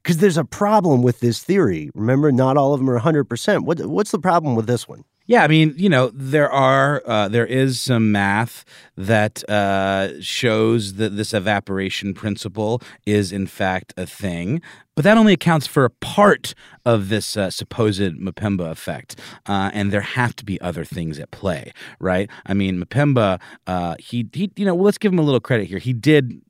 Because 0.04 0.18
there's 0.18 0.38
a 0.38 0.46
problem 0.46 1.02
with 1.02 1.20
this 1.20 1.44
theory. 1.44 1.90
Remember, 1.94 2.32
not 2.32 2.56
all 2.56 2.74
of 2.74 2.80
them 2.80 2.90
are 2.90 3.00
100%. 3.00 3.66
What, 3.66 3.80
what's 3.86 4.12
the 4.12 4.20
problem 4.20 4.56
with 4.56 4.66
this 4.66 4.88
one? 4.88 5.04
Yeah, 5.30 5.44
I 5.44 5.50
mean, 5.50 5.74
you 5.76 5.90
know, 5.90 6.10
there 6.14 6.50
are 6.50 7.04
uh, 7.06 7.28
there 7.28 7.46
is 7.46 7.82
some 7.82 8.14
math 8.14 8.64
that 8.96 9.48
uh, 9.50 10.22
shows 10.22 10.94
that 10.94 11.18
this 11.18 11.34
evaporation 11.34 12.14
principle 12.14 12.82
is 13.06 13.34
in 13.34 13.46
fact 13.46 13.94
a 13.98 14.06
thing, 14.06 14.62
but 14.96 15.04
that 15.04 15.18
only 15.18 15.34
accounts 15.34 15.68
for 15.68 15.84
a 15.84 15.90
part 15.90 16.56
of 16.86 17.10
this 17.10 17.36
uh, 17.36 17.52
supposed 17.52 18.00
Mpemba 18.00 18.72
effect, 18.72 19.20
uh, 19.48 19.70
and 19.74 19.92
there 19.92 20.00
have 20.00 20.34
to 20.38 20.46
be 20.46 20.62
other 20.62 20.86
things 20.86 21.20
at 21.20 21.30
play, 21.32 21.74
right? 22.00 22.30
I 22.46 22.54
mean, 22.54 22.82
Mpemba, 22.82 23.42
uh, 23.68 23.96
he 24.00 24.30
he, 24.32 24.50
you 24.56 24.64
know, 24.64 24.76
well, 24.76 24.86
let's 24.86 24.98
give 24.98 25.12
him 25.12 25.20
a 25.20 25.24
little 25.24 25.42
credit 25.42 25.68
here. 25.68 25.80
He 25.80 25.92
did 25.92 26.42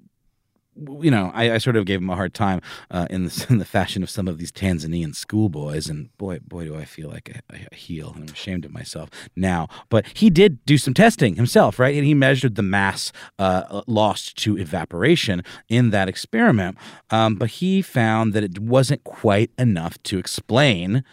you 1.01 1.11
know, 1.11 1.31
I, 1.33 1.53
I 1.53 1.57
sort 1.57 1.75
of 1.75 1.85
gave 1.85 1.99
him 1.99 2.09
a 2.09 2.15
hard 2.15 2.33
time 2.33 2.61
uh, 2.91 3.07
in, 3.09 3.25
the, 3.25 3.45
in 3.49 3.57
the 3.57 3.65
fashion 3.65 4.03
of 4.03 4.09
some 4.09 4.27
of 4.27 4.37
these 4.37 4.51
Tanzanian 4.51 5.15
schoolboys, 5.15 5.89
and 5.89 6.15
boy, 6.17 6.39
boy, 6.39 6.65
do 6.65 6.75
I 6.75 6.85
feel 6.85 7.09
like 7.09 7.41
a, 7.49 7.67
a 7.71 7.75
heel, 7.75 8.13
and 8.15 8.29
I'm 8.29 8.33
ashamed 8.33 8.65
of 8.65 8.71
myself 8.71 9.09
now. 9.35 9.67
But 9.89 10.05
he 10.13 10.29
did 10.29 10.63
do 10.65 10.77
some 10.77 10.93
testing 10.93 11.35
himself, 11.35 11.79
right? 11.79 11.95
And 11.95 12.05
he 12.05 12.13
measured 12.13 12.55
the 12.55 12.63
mass 12.63 13.11
uh, 13.39 13.81
lost 13.87 14.37
to 14.37 14.57
evaporation 14.57 15.43
in 15.69 15.89
that 15.91 16.09
experiment, 16.09 16.77
um, 17.09 17.35
but 17.35 17.49
he 17.49 17.81
found 17.81 18.33
that 18.33 18.43
it 18.43 18.59
wasn't 18.59 19.03
quite 19.03 19.51
enough 19.57 20.01
to 20.03 20.17
explain 20.17 21.03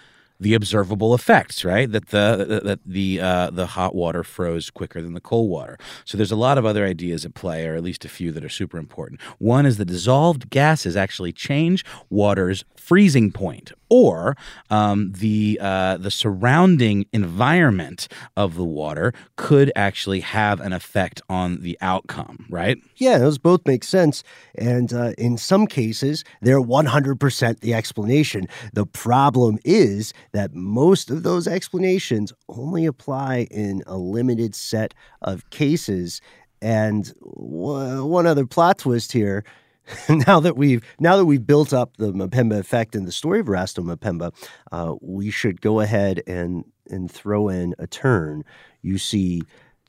the 0.40 0.54
observable 0.54 1.14
effects, 1.14 1.64
right? 1.64 1.90
That 1.90 2.08
the 2.08 2.60
that 2.64 2.80
the 2.84 3.20
uh, 3.20 3.50
the 3.50 3.66
hot 3.66 3.94
water 3.94 4.24
froze 4.24 4.70
quicker 4.70 5.00
than 5.00 5.14
the 5.14 5.20
cold 5.20 5.48
water. 5.48 5.78
So 6.04 6.16
there's 6.16 6.32
a 6.32 6.36
lot 6.36 6.58
of 6.58 6.66
other 6.66 6.84
ideas 6.84 7.24
at 7.24 7.34
play, 7.34 7.66
or 7.66 7.74
at 7.76 7.82
least 7.82 8.04
a 8.04 8.08
few 8.08 8.32
that 8.32 8.44
are 8.44 8.48
super 8.48 8.78
important. 8.78 9.20
One 9.38 9.64
is 9.64 9.76
the 9.76 9.84
dissolved 9.84 10.50
gases 10.50 10.96
actually 10.96 11.32
change 11.32 11.84
water's 12.10 12.64
freezing 12.84 13.32
point, 13.32 13.72
or 13.88 14.36
um, 14.68 15.12
the 15.12 15.58
uh, 15.60 15.96
the 15.96 16.10
surrounding 16.10 17.06
environment 17.12 18.08
of 18.36 18.56
the 18.56 18.64
water 18.64 19.14
could 19.36 19.72
actually 19.74 20.20
have 20.20 20.60
an 20.60 20.72
effect 20.74 21.22
on 21.28 21.62
the 21.62 21.78
outcome, 21.80 22.44
right? 22.50 22.76
Yeah, 22.96 23.16
those 23.18 23.38
both 23.38 23.62
make 23.66 23.84
sense. 23.84 24.22
And 24.56 24.92
uh, 24.92 25.12
in 25.16 25.38
some 25.38 25.66
cases, 25.66 26.24
they're 26.42 26.60
100% 26.60 27.60
the 27.60 27.72
explanation. 27.74 28.48
The 28.74 28.86
problem 28.86 29.58
is 29.64 30.12
that 30.32 30.54
most 30.54 31.10
of 31.10 31.22
those 31.22 31.48
explanations 31.48 32.32
only 32.48 32.84
apply 32.84 33.48
in 33.50 33.82
a 33.86 33.96
limited 33.96 34.54
set 34.54 34.92
of 35.22 35.48
cases. 35.50 36.20
And 36.60 37.12
w- 37.22 38.04
one 38.04 38.26
other 38.26 38.46
plot 38.46 38.78
twist 38.78 39.12
here. 39.12 39.44
now 40.26 40.40
that 40.40 40.56
we've 40.56 40.82
now 40.98 41.16
that 41.16 41.24
we've 41.24 41.46
built 41.46 41.72
up 41.72 41.96
the 41.96 42.12
Mpemba 42.12 42.58
effect 42.58 42.94
and 42.94 43.06
the 43.06 43.12
story 43.12 43.40
of 43.40 43.46
Erasto 43.46 43.84
Mpemba, 43.84 44.32
uh, 44.72 44.94
we 45.00 45.30
should 45.30 45.60
go 45.60 45.80
ahead 45.80 46.22
and 46.26 46.64
and 46.88 47.10
throw 47.10 47.48
in 47.48 47.74
a 47.78 47.86
turn. 47.86 48.44
You 48.82 48.98
see, 48.98 49.42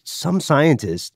some 0.04 0.40
scientists 0.40 1.12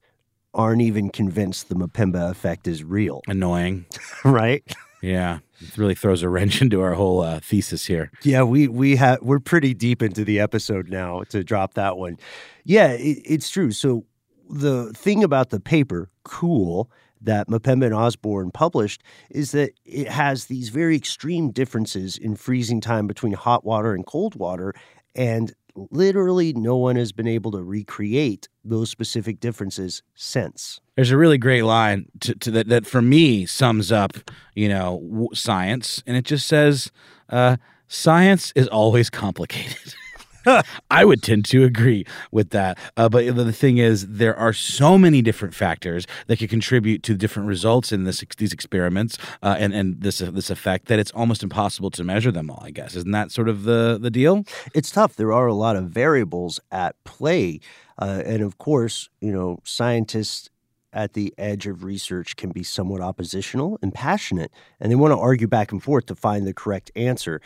aren't 0.53 0.81
even 0.81 1.09
convinced 1.09 1.69
the 1.69 1.75
Mpemba 1.75 2.31
effect 2.31 2.67
is 2.67 2.83
real, 2.83 3.21
Annoying. 3.27 3.85
right? 4.23 4.63
Yeah, 5.01 5.39
it 5.61 5.77
really 5.77 5.95
throws 5.95 6.23
a 6.23 6.29
wrench 6.29 6.61
into 6.61 6.81
our 6.81 6.93
whole 6.93 7.21
uh, 7.21 7.39
thesis 7.39 7.85
here. 7.85 8.11
Yeah, 8.23 8.43
we 8.43 8.67
we 8.67 8.95
have 8.97 9.21
we're 9.21 9.39
pretty 9.39 9.73
deep 9.73 10.01
into 10.01 10.25
the 10.25 10.39
episode 10.39 10.89
now 10.89 11.23
to 11.29 11.43
drop 11.43 11.75
that 11.75 11.97
one. 11.97 12.17
Yeah, 12.65 12.91
it, 12.91 13.21
it's 13.25 13.49
true. 13.49 13.71
So 13.71 14.05
the 14.49 14.91
thing 14.93 15.23
about 15.23 15.51
the 15.51 15.59
paper, 15.59 16.09
cool, 16.23 16.91
that 17.21 17.47
Mapemba 17.47 17.85
and 17.85 17.93
Osborne 17.93 18.51
published 18.51 19.03
is 19.29 19.51
that 19.51 19.73
it 19.85 20.07
has 20.07 20.45
these 20.45 20.69
very 20.69 20.95
extreme 20.95 21.51
differences 21.51 22.17
in 22.17 22.35
freezing 22.35 22.81
time 22.81 23.07
between 23.07 23.33
hot 23.33 23.65
water 23.65 23.93
and 23.93 24.05
cold 24.05 24.35
water, 24.35 24.73
and 25.15 25.53
literally 25.91 26.53
no 26.53 26.75
one 26.75 26.95
has 26.95 27.11
been 27.11 27.27
able 27.27 27.51
to 27.51 27.63
recreate 27.63 28.47
those 28.63 28.89
specific 28.89 29.39
differences 29.39 30.03
since. 30.15 30.79
There's 30.95 31.11
a 31.11 31.17
really 31.17 31.37
great 31.37 31.63
line 31.63 32.05
to, 32.21 32.35
to 32.35 32.51
that 32.51 32.67
that 32.69 32.85
for 32.85 33.01
me 33.01 33.45
sums 33.45 33.91
up, 33.91 34.13
you 34.55 34.69
know, 34.69 35.29
science, 35.33 36.03
and 36.05 36.17
it 36.17 36.25
just 36.25 36.47
says, 36.47 36.91
uh, 37.29 37.57
"Science 37.87 38.51
is 38.55 38.67
always 38.67 39.09
complicated." 39.09 39.95
I 40.91 41.05
would 41.05 41.21
tend 41.21 41.45
to 41.45 41.63
agree 41.63 42.05
with 42.31 42.51
that. 42.51 42.77
Uh, 42.97 43.09
but 43.09 43.35
the 43.35 43.53
thing 43.53 43.77
is, 43.77 44.07
there 44.07 44.35
are 44.35 44.53
so 44.53 44.97
many 44.97 45.21
different 45.21 45.53
factors 45.53 46.05
that 46.27 46.37
could 46.37 46.49
contribute 46.49 47.03
to 47.03 47.15
different 47.15 47.47
results 47.47 47.91
in 47.91 48.03
this 48.03 48.23
these 48.37 48.53
experiments 48.53 49.17
uh, 49.43 49.55
and 49.59 49.73
and 49.73 50.01
this 50.01 50.19
this 50.19 50.49
effect 50.49 50.87
that 50.87 50.99
it's 50.99 51.11
almost 51.11 51.43
impossible 51.43 51.89
to 51.91 52.03
measure 52.03 52.31
them 52.31 52.49
all. 52.49 52.61
I 52.63 52.71
guess 52.71 52.95
isn't 52.95 53.11
that 53.11 53.31
sort 53.31 53.49
of 53.49 53.63
the 53.63 53.97
the 54.01 54.11
deal? 54.11 54.43
It's 54.73 54.91
tough. 54.91 55.15
There 55.15 55.33
are 55.33 55.47
a 55.47 55.53
lot 55.53 55.75
of 55.75 55.85
variables 55.85 56.59
at 56.71 57.01
play, 57.03 57.59
uh, 57.97 58.23
and 58.25 58.41
of 58.41 58.57
course, 58.57 59.09
you 59.21 59.31
know, 59.31 59.59
scientists 59.63 60.49
at 60.91 61.13
the 61.13 61.33
edge 61.37 61.67
of 61.67 61.83
research 61.83 62.35
can 62.35 62.51
be 62.51 62.63
somewhat 62.63 63.01
oppositional 63.01 63.77
and 63.81 63.93
passionate, 63.93 64.51
and 64.79 64.91
they 64.91 64.95
want 64.95 65.11
to 65.11 65.17
argue 65.17 65.47
back 65.47 65.71
and 65.71 65.83
forth 65.83 66.05
to 66.07 66.15
find 66.15 66.47
the 66.47 66.53
correct 66.53 66.91
answer. 66.95 67.41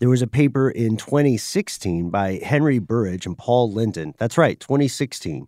There 0.00 0.08
was 0.08 0.22
a 0.22 0.26
paper 0.26 0.70
in 0.70 0.96
2016 0.96 2.10
by 2.10 2.40
Henry 2.42 2.78
Burridge 2.78 3.26
and 3.26 3.38
Paul 3.38 3.70
Linden. 3.72 4.14
That's 4.18 4.36
right, 4.36 4.58
2016. 4.58 5.46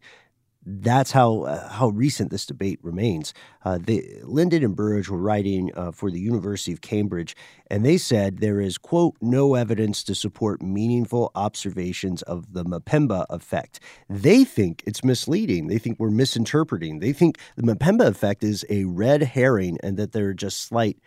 That's 0.69 1.13
how 1.13 1.43
uh, 1.43 1.69
how 1.69 1.91
recent 1.91 2.31
this 2.33 2.45
debate 2.45 2.81
remains. 2.83 3.33
Uh, 3.65 3.79
Linden 4.25 4.65
and 4.65 4.75
Burridge 4.75 5.09
were 5.09 5.19
writing 5.19 5.71
uh, 5.77 5.93
for 5.93 6.11
the 6.11 6.19
University 6.19 6.73
of 6.73 6.81
Cambridge, 6.81 7.37
and 7.71 7.85
they 7.85 7.97
said 7.97 8.39
there 8.39 8.61
is 8.61 8.77
quote 8.77 9.15
no 9.21 9.55
evidence 9.55 10.03
to 10.03 10.15
support 10.15 10.63
meaningful 10.63 11.31
observations 11.37 12.23
of 12.23 12.53
the 12.53 12.65
Mpemba 12.65 13.27
effect. 13.31 13.79
They 14.11 14.43
think 14.43 14.83
it's 14.87 15.05
misleading. 15.05 15.69
They 15.69 15.79
think 15.79 16.01
we're 16.01 16.11
misinterpreting. 16.11 16.99
They 16.99 17.13
think 17.13 17.39
the 17.57 17.63
Mpemba 17.63 18.09
effect 18.09 18.43
is 18.43 18.65
a 18.69 18.87
red 18.87 19.23
herring, 19.23 19.79
and 19.85 19.97
that 19.99 20.11
there 20.11 20.27
are 20.31 20.35
just 20.35 20.63
slight 20.63 20.99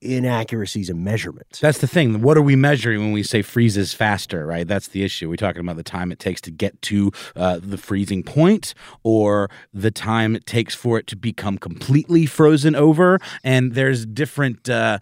inaccuracies 0.00 0.88
in 0.88 1.02
measurement. 1.02 1.58
That's 1.60 1.78
the 1.78 1.86
thing. 1.86 2.22
What 2.22 2.36
are 2.36 2.42
we 2.42 2.56
measuring 2.56 3.00
when 3.00 3.12
we 3.12 3.22
say 3.22 3.42
freezes 3.42 3.92
faster, 3.92 4.46
right? 4.46 4.66
That's 4.66 4.88
the 4.88 5.02
issue. 5.02 5.28
We're 5.28 5.36
talking 5.36 5.60
about 5.60 5.76
the 5.76 5.82
time 5.82 6.12
it 6.12 6.18
takes 6.18 6.40
to 6.42 6.50
get 6.50 6.80
to 6.82 7.12
uh, 7.36 7.60
the 7.62 7.78
freezing 7.78 8.22
point 8.22 8.74
or 9.02 9.50
the 9.72 9.90
time 9.90 10.36
it 10.36 10.46
takes 10.46 10.74
for 10.74 10.98
it 10.98 11.06
to 11.08 11.16
become 11.16 11.58
completely 11.58 12.26
frozen 12.26 12.74
over. 12.74 13.18
And 13.42 13.74
there's 13.74 14.06
different. 14.06 14.68
Uh, 14.68 14.98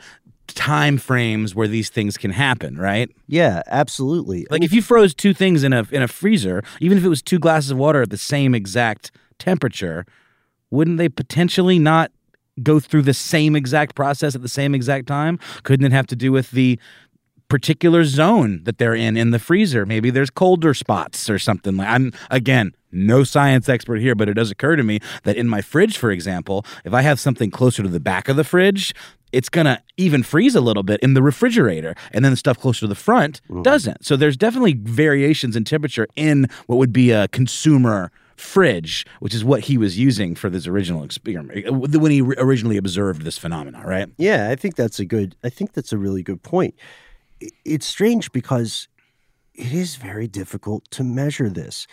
time 0.48 0.96
frames 0.96 1.56
where 1.56 1.66
these 1.66 1.88
things 1.88 2.16
can 2.16 2.30
happen, 2.30 2.76
right? 2.76 3.10
Yeah, 3.26 3.62
absolutely. 3.66 4.46
Like 4.48 4.62
if 4.62 4.72
you 4.72 4.80
froze 4.80 5.12
two 5.12 5.34
things 5.34 5.64
in 5.64 5.72
a 5.72 5.84
in 5.90 6.02
a 6.02 6.08
freezer, 6.08 6.62
even 6.80 6.96
if 6.96 7.04
it 7.04 7.08
was 7.08 7.20
two 7.20 7.40
glasses 7.40 7.72
of 7.72 7.78
water 7.78 8.02
at 8.02 8.10
the 8.10 8.16
same 8.16 8.54
exact 8.54 9.10
temperature, 9.40 10.06
wouldn't 10.70 10.98
they 10.98 11.08
potentially 11.08 11.78
not 11.78 12.12
go 12.62 12.80
through 12.80 13.02
the 13.02 13.14
same 13.14 13.56
exact 13.56 13.94
process 13.94 14.34
at 14.34 14.42
the 14.42 14.48
same 14.48 14.74
exact 14.74 15.06
time? 15.06 15.38
Couldn't 15.62 15.86
it 15.86 15.92
have 15.92 16.06
to 16.08 16.16
do 16.16 16.32
with 16.32 16.50
the 16.50 16.78
particular 17.48 18.04
zone 18.04 18.62
that 18.64 18.78
they're 18.78 18.94
in 18.94 19.16
in 19.16 19.30
the 19.30 19.38
freezer? 19.38 19.86
Maybe 19.86 20.10
there's 20.10 20.30
colder 20.30 20.74
spots 20.74 21.30
or 21.30 21.38
something. 21.38 21.76
Like 21.76 21.88
I'm 21.88 22.12
again 22.30 22.74
no 22.92 23.24
science 23.24 23.68
expert 23.68 23.96
here, 23.96 24.14
but 24.14 24.28
it 24.28 24.34
does 24.34 24.50
occur 24.50 24.76
to 24.76 24.82
me 24.82 25.00
that 25.24 25.36
in 25.36 25.48
my 25.48 25.60
fridge, 25.60 25.98
for 25.98 26.10
example, 26.10 26.64
if 26.84 26.94
I 26.94 27.02
have 27.02 27.20
something 27.20 27.50
closer 27.50 27.82
to 27.82 27.88
the 27.88 28.00
back 28.00 28.28
of 28.28 28.36
the 28.36 28.44
fridge, 28.44 28.94
it's 29.32 29.48
gonna 29.48 29.82
even 29.96 30.22
freeze 30.22 30.54
a 30.54 30.60
little 30.60 30.82
bit 30.82 31.00
in 31.00 31.14
the 31.14 31.22
refrigerator, 31.22 31.94
and 32.12 32.24
then 32.24 32.32
the 32.32 32.36
stuff 32.36 32.58
closer 32.58 32.80
to 32.80 32.86
the 32.86 32.94
front 32.94 33.40
mm. 33.50 33.62
doesn't. 33.62 34.04
So 34.04 34.16
there's 34.16 34.36
definitely 34.36 34.74
variations 34.74 35.56
in 35.56 35.64
temperature 35.64 36.06
in 36.16 36.48
what 36.66 36.76
would 36.76 36.92
be 36.92 37.10
a 37.10 37.28
consumer 37.28 38.10
fridge, 38.36 39.06
which 39.20 39.34
is 39.34 39.44
what 39.44 39.64
he 39.64 39.78
was 39.78 39.98
using 39.98 40.34
for 40.34 40.50
this 40.50 40.66
original 40.66 41.02
experiment 41.02 41.66
uh, 41.66 41.72
when 41.98 42.10
he 42.10 42.20
originally 42.20 42.76
observed 42.76 43.22
this 43.22 43.38
phenomenon, 43.38 43.82
right? 43.82 44.08
Yeah, 44.18 44.50
I 44.50 44.56
think 44.56 44.76
that's 44.76 44.98
a 44.98 45.04
good. 45.04 45.36
I 45.42 45.48
think 45.48 45.72
that's 45.72 45.92
a 45.92 45.98
really 45.98 46.22
good 46.22 46.42
point. 46.42 46.74
It's 47.64 47.86
strange 47.86 48.32
because 48.32 48.88
it 49.54 49.72
is 49.72 49.96
very 49.96 50.28
difficult 50.28 50.90
to 50.92 51.04
measure 51.04 51.48
this. 51.48 51.86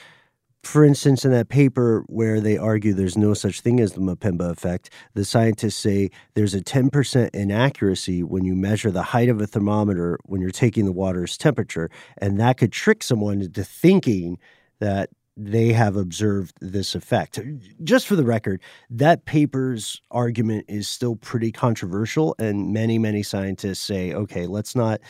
For 0.64 0.86
instance, 0.86 1.26
in 1.26 1.32
that 1.32 1.50
paper 1.50 2.06
where 2.08 2.40
they 2.40 2.58
argue 2.58 2.94
there's 2.94 3.18
no 3.18 3.34
such 3.34 3.60
thing 3.60 3.82
as 3.82 3.94
the 3.94 4.00
Mpemba 4.00 4.50
effect, 4.50 4.90
the 5.14 5.26
scientists 5.26 5.76
say 5.76 6.10
there's 6.36 6.54
a 6.54 6.62
10% 6.62 7.30
inaccuracy 7.34 8.24
when 8.24 8.46
you 8.46 8.56
measure 8.56 8.90
the 8.90 9.04
height 9.04 9.28
of 9.28 9.42
a 9.42 9.48
thermometer 9.48 10.18
when 10.24 10.40
you're 10.40 10.52
taking 10.52 10.86
the 10.86 10.94
water's 10.94 11.38
temperature. 11.38 11.90
And 12.18 12.40
that 12.40 12.58
could 12.58 12.72
trick 12.72 13.04
someone 13.04 13.42
into 13.42 13.64
thinking 13.66 14.40
that 14.80 15.10
they 15.36 15.74
have 15.74 15.96
observed 15.96 16.56
this 16.62 16.96
effect. 16.96 17.40
Just 17.84 18.08
for 18.08 18.16
the 18.16 18.24
record, 18.24 18.62
that 18.90 19.26
paper's 19.26 20.02
argument 20.12 20.66
is 20.68 20.88
still 20.88 21.16
pretty 21.16 21.52
controversial, 21.52 22.36
and 22.38 22.72
many, 22.72 23.00
many 23.00 23.24
scientists 23.24 23.80
say, 23.80 24.14
okay, 24.14 24.46
let's 24.46 24.76
not 24.76 25.02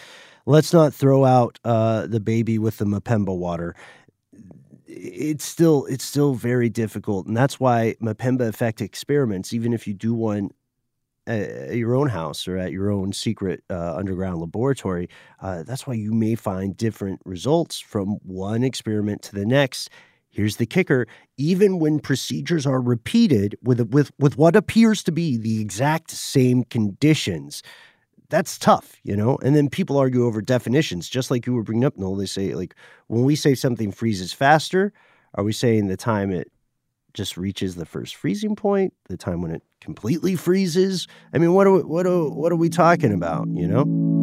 let's 0.45 0.73
not 0.73 0.93
throw 0.93 1.25
out 1.25 1.59
uh, 1.63 2.07
the 2.07 2.19
baby 2.19 2.57
with 2.57 2.77
the 2.77 2.85
Mpemba 2.85 3.35
water. 3.35 3.75
It's 4.85 5.43
still 5.43 5.85
it's 5.85 6.05
still 6.05 6.35
very 6.35 6.69
difficult, 6.69 7.27
and 7.27 7.35
that's 7.35 7.59
why 7.59 7.95
Mpemba 8.01 8.47
effect 8.47 8.81
experiments, 8.81 9.53
even 9.53 9.73
if 9.73 9.87
you 9.87 9.93
do 9.93 10.13
one 10.13 10.51
at 11.25 11.75
your 11.75 11.95
own 11.95 12.09
house 12.09 12.47
or 12.47 12.57
at 12.57 12.71
your 12.71 12.91
own 12.91 13.13
secret 13.13 13.63
uh, 13.69 13.95
underground 13.95 14.39
laboratory, 14.39 15.09
uh, 15.41 15.63
that's 15.63 15.87
why 15.87 15.93
you 15.93 16.13
may 16.13 16.35
find 16.35 16.75
different 16.75 17.21
results 17.23 17.79
from 17.79 18.17
one 18.23 18.63
experiment 18.63 19.21
to 19.21 19.33
the 19.33 19.45
next 19.45 19.89
Here's 20.33 20.57
the 20.57 20.65
kicker 20.65 21.07
even 21.37 21.79
when 21.79 21.99
procedures 21.99 22.65
are 22.65 22.81
repeated 22.81 23.55
with, 23.63 23.79
with, 23.91 24.11
with 24.19 24.37
what 24.37 24.55
appears 24.55 25.03
to 25.03 25.11
be 25.11 25.37
the 25.37 25.61
exact 25.61 26.11
same 26.11 26.63
conditions, 26.63 27.63
that's 28.29 28.57
tough, 28.57 28.95
you 29.03 29.15
know? 29.15 29.37
And 29.43 29.55
then 29.55 29.69
people 29.69 29.97
argue 29.97 30.25
over 30.25 30.41
definitions, 30.41 31.07
just 31.07 31.29
like 31.29 31.45
you 31.45 31.53
were 31.53 31.63
bringing 31.63 31.85
up, 31.85 31.97
Noel. 31.97 32.15
They 32.15 32.25
say, 32.25 32.55
like, 32.55 32.75
when 33.07 33.23
we 33.23 33.35
say 33.35 33.53
something 33.53 33.91
freezes 33.91 34.33
faster, 34.33 34.91
are 35.35 35.43
we 35.43 35.53
saying 35.53 35.87
the 35.87 35.97
time 35.97 36.31
it 36.31 36.51
just 37.13 37.37
reaches 37.37 37.75
the 37.75 37.85
first 37.85 38.15
freezing 38.15 38.55
point, 38.55 38.93
the 39.07 39.17
time 39.17 39.41
when 39.41 39.51
it 39.51 39.61
completely 39.81 40.35
freezes? 40.35 41.07
I 41.31 41.37
mean, 41.37 41.53
what 41.53 41.67
are 41.67 41.73
we, 41.73 41.83
what 41.83 42.07
are, 42.07 42.29
what 42.29 42.51
are 42.51 42.57
we 42.57 42.69
talking 42.69 43.13
about, 43.13 43.47
you 43.49 43.67
know? 43.67 44.22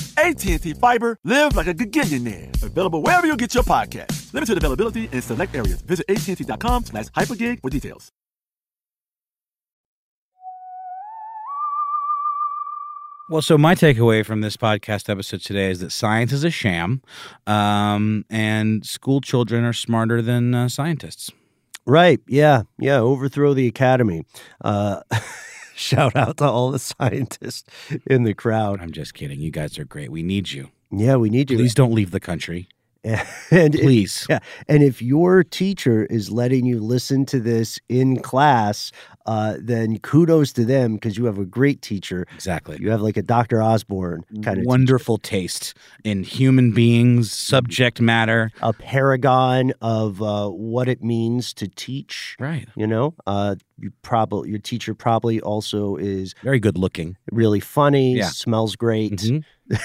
AT&T 0.17 0.73
Fiber, 0.73 1.17
live 1.23 1.55
like 1.55 1.67
a 1.67 1.73
gigillionaire. 1.73 2.61
Available 2.63 3.01
wherever 3.01 3.27
you 3.27 3.37
get 3.37 3.53
your 3.53 3.63
podcast. 3.63 4.33
Limited 4.33 4.57
availability 4.57 5.09
in 5.11 5.21
select 5.21 5.55
areas. 5.55 5.81
Visit 5.81 6.05
AT&T.com 6.09 6.85
slash 6.85 7.05
hypergig 7.07 7.61
for 7.61 7.69
details. 7.69 8.11
Well, 13.29 13.41
so 13.41 13.57
my 13.57 13.75
takeaway 13.75 14.25
from 14.25 14.41
this 14.41 14.57
podcast 14.57 15.07
episode 15.09 15.39
today 15.39 15.71
is 15.71 15.79
that 15.79 15.91
science 15.91 16.33
is 16.33 16.43
a 16.43 16.49
sham, 16.49 17.01
um, 17.47 18.25
and 18.29 18.85
school 18.85 19.21
children 19.21 19.63
are 19.63 19.71
smarter 19.71 20.21
than 20.21 20.53
uh, 20.53 20.67
scientists. 20.67 21.31
Right. 21.85 22.19
Yeah. 22.27 22.63
Yeah. 22.77 22.99
Overthrow 22.99 23.53
the 23.53 23.67
academy. 23.67 24.25
Uh, 24.59 25.01
shout 25.75 26.15
out 26.15 26.37
to 26.37 26.45
all 26.45 26.71
the 26.71 26.79
scientists 26.79 27.63
in 28.05 28.23
the 28.23 28.33
crowd. 28.33 28.81
I'm 28.81 28.91
just 28.91 29.13
kidding. 29.13 29.39
You 29.39 29.51
guys 29.51 29.77
are 29.79 29.85
great. 29.85 30.11
We 30.11 30.23
need 30.23 30.51
you. 30.51 30.69
Yeah, 30.91 31.15
we 31.15 31.29
need 31.29 31.49
you. 31.51 31.57
Please 31.57 31.73
don't 31.73 31.93
leave 31.93 32.11
the 32.11 32.19
country. 32.19 32.67
and 33.51 33.73
Please. 33.73 34.27
yeah, 34.29 34.39
and 34.67 34.83
if 34.83 35.01
your 35.01 35.43
teacher 35.43 36.05
is 36.05 36.29
letting 36.29 36.65
you 36.65 36.79
listen 36.79 37.25
to 37.27 37.39
this 37.39 37.79
in 37.89 38.19
class, 38.21 38.91
uh, 39.25 39.55
then 39.59 39.97
kudos 39.99 40.53
to 40.53 40.63
them 40.65 40.95
because 40.95 41.17
you 41.17 41.25
have 41.25 41.39
a 41.39 41.45
great 41.45 41.81
teacher. 41.81 42.27
Exactly. 42.35 42.77
You 42.79 42.91
have 42.91 43.01
like 43.01 43.17
a 43.17 43.23
Dr. 43.23 43.61
Osborne 43.61 44.23
kind 44.43 44.59
of 44.59 44.65
wonderful 44.65 45.17
taste 45.17 45.73
in 46.03 46.23
human 46.23 46.73
beings, 46.73 47.31
subject 47.31 47.99
matter. 48.01 48.51
a 48.61 48.71
paragon 48.73 49.73
of 49.81 50.21
uh, 50.21 50.49
what 50.49 50.87
it 50.87 51.03
means 51.03 51.53
to 51.55 51.67
teach. 51.67 52.35
Right. 52.39 52.67
You 52.75 52.85
know, 52.85 53.15
uh, 53.25 53.55
you 53.79 53.91
probably 54.03 54.49
your 54.51 54.59
teacher 54.59 54.93
probably 54.93 55.41
also 55.41 55.95
is 55.95 56.35
Very 56.43 56.59
good 56.59 56.77
looking. 56.77 57.17
really 57.31 57.59
funny, 57.59 58.13
Yeah. 58.15 58.27
smells 58.29 58.75
great. 58.75 59.13
Mhm. 59.13 59.43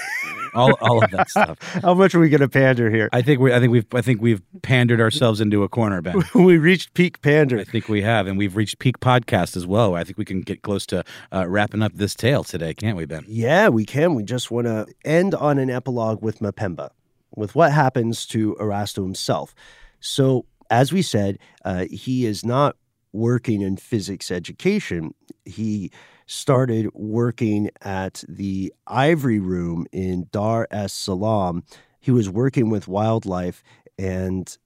all, 0.56 0.72
all 0.80 1.04
of 1.04 1.10
that 1.10 1.30
stuff. 1.30 1.58
How 1.82 1.94
much 1.94 2.14
are 2.14 2.20
we 2.20 2.28
going 2.28 2.40
to 2.40 2.48
pander 2.48 2.90
here? 2.90 3.08
I 3.12 3.22
think 3.22 3.40
we 3.40 3.52
I 3.52 3.60
think 3.60 3.72
we've 3.72 3.86
I 3.94 4.00
think 4.00 4.20
we've 4.20 4.42
pandered 4.62 5.00
ourselves 5.00 5.40
into 5.40 5.62
a 5.62 5.68
corner, 5.68 6.00
Ben. 6.02 6.22
we 6.34 6.58
reached 6.58 6.94
peak 6.94 7.20
pander. 7.22 7.58
I 7.58 7.64
think 7.64 7.88
we 7.88 8.02
have, 8.02 8.26
and 8.26 8.38
we've 8.38 8.56
reached 8.56 8.78
peak 8.78 9.00
podcast 9.00 9.56
as 9.56 9.66
well. 9.66 9.94
I 9.94 10.04
think 10.04 10.18
we 10.18 10.24
can 10.24 10.40
get 10.40 10.62
close 10.62 10.86
to 10.86 11.04
uh, 11.32 11.46
wrapping 11.48 11.82
up 11.82 11.92
this 11.94 12.14
tale 12.14 12.44
today, 12.44 12.74
can't 12.74 12.96
we, 12.96 13.04
Ben? 13.04 13.24
Yeah, 13.28 13.68
we 13.68 13.84
can. 13.84 14.14
We 14.14 14.22
just 14.22 14.50
want 14.50 14.66
to 14.66 14.86
end 15.04 15.34
on 15.34 15.58
an 15.58 15.70
epilogue 15.70 16.22
with 16.22 16.40
Mapemba, 16.40 16.90
with 17.34 17.54
what 17.54 17.72
happens 17.72 18.26
to 18.26 18.56
Erasto 18.60 19.02
himself. 19.02 19.54
So, 20.00 20.46
as 20.70 20.92
we 20.92 21.02
said, 21.02 21.38
uh, 21.64 21.86
he 21.90 22.26
is 22.26 22.44
not 22.44 22.76
working 23.12 23.62
in 23.62 23.76
physics 23.76 24.30
education. 24.30 25.14
He 25.44 25.90
started 26.26 26.88
working 26.94 27.70
at 27.82 28.24
the 28.28 28.72
Ivory 28.86 29.38
Room 29.38 29.86
in 29.92 30.28
Dar 30.32 30.66
es 30.70 30.92
Salaam. 30.92 31.64
He 32.00 32.10
was 32.10 32.28
working 32.28 32.70
with 32.70 32.88
wildlife, 32.88 33.62
and 33.98 34.56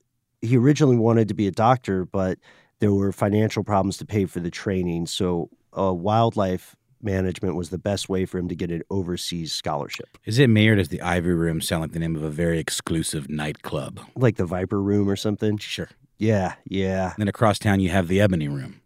he 0.41 0.57
originally 0.57 0.97
wanted 0.97 1.27
to 1.27 1.33
be 1.33 1.47
a 1.47 1.51
doctor, 1.51 2.05
but 2.05 2.39
there 2.79 2.93
were 2.93 3.11
financial 3.11 3.63
problems 3.63 3.97
to 3.97 4.05
pay 4.05 4.25
for 4.25 4.39
the 4.39 4.49
training. 4.51 5.05
So, 5.05 5.49
uh, 5.77 5.93
wildlife 5.93 6.75
management 7.03 7.55
was 7.55 7.69
the 7.69 7.77
best 7.77 8.09
way 8.09 8.25
for 8.25 8.37
him 8.37 8.47
to 8.47 8.55
get 8.55 8.69
an 8.71 8.83
overseas 8.91 9.51
scholarship, 9.53 10.17
Is 10.25 10.37
it 10.37 10.49
me 10.49 10.67
or 10.67 10.75
does 10.75 10.89
the 10.89 11.01
Ivory 11.01 11.33
Room 11.33 11.61
sound 11.61 11.81
like 11.81 11.93
the 11.93 11.99
name 11.99 12.15
of 12.15 12.21
a 12.23 12.29
very 12.29 12.59
exclusive 12.59 13.27
nightclub? 13.29 13.99
like 14.15 14.35
the 14.35 14.45
Viper 14.45 14.81
Room 14.81 15.09
or 15.09 15.15
something. 15.15 15.57
Sure. 15.57 15.89
Yeah, 16.19 16.53
yeah, 16.65 17.13
Then 17.17 17.27
across 17.27 17.57
town 17.57 17.79
you 17.79 17.89
have 17.89 18.07
the 18.07 18.21
Ebony 18.21 18.47
Room. 18.47 18.80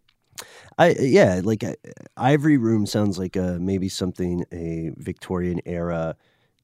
I 0.78 0.94
yeah, 0.98 1.40
like 1.42 1.64
uh, 1.64 1.74
Ivory 2.16 2.58
Room 2.58 2.86
sounds 2.86 3.18
like 3.18 3.36
uh, 3.36 3.56
maybe 3.60 3.88
something 3.88 4.44
a 4.52 4.90
Victorian 4.96 5.60
era 5.64 6.16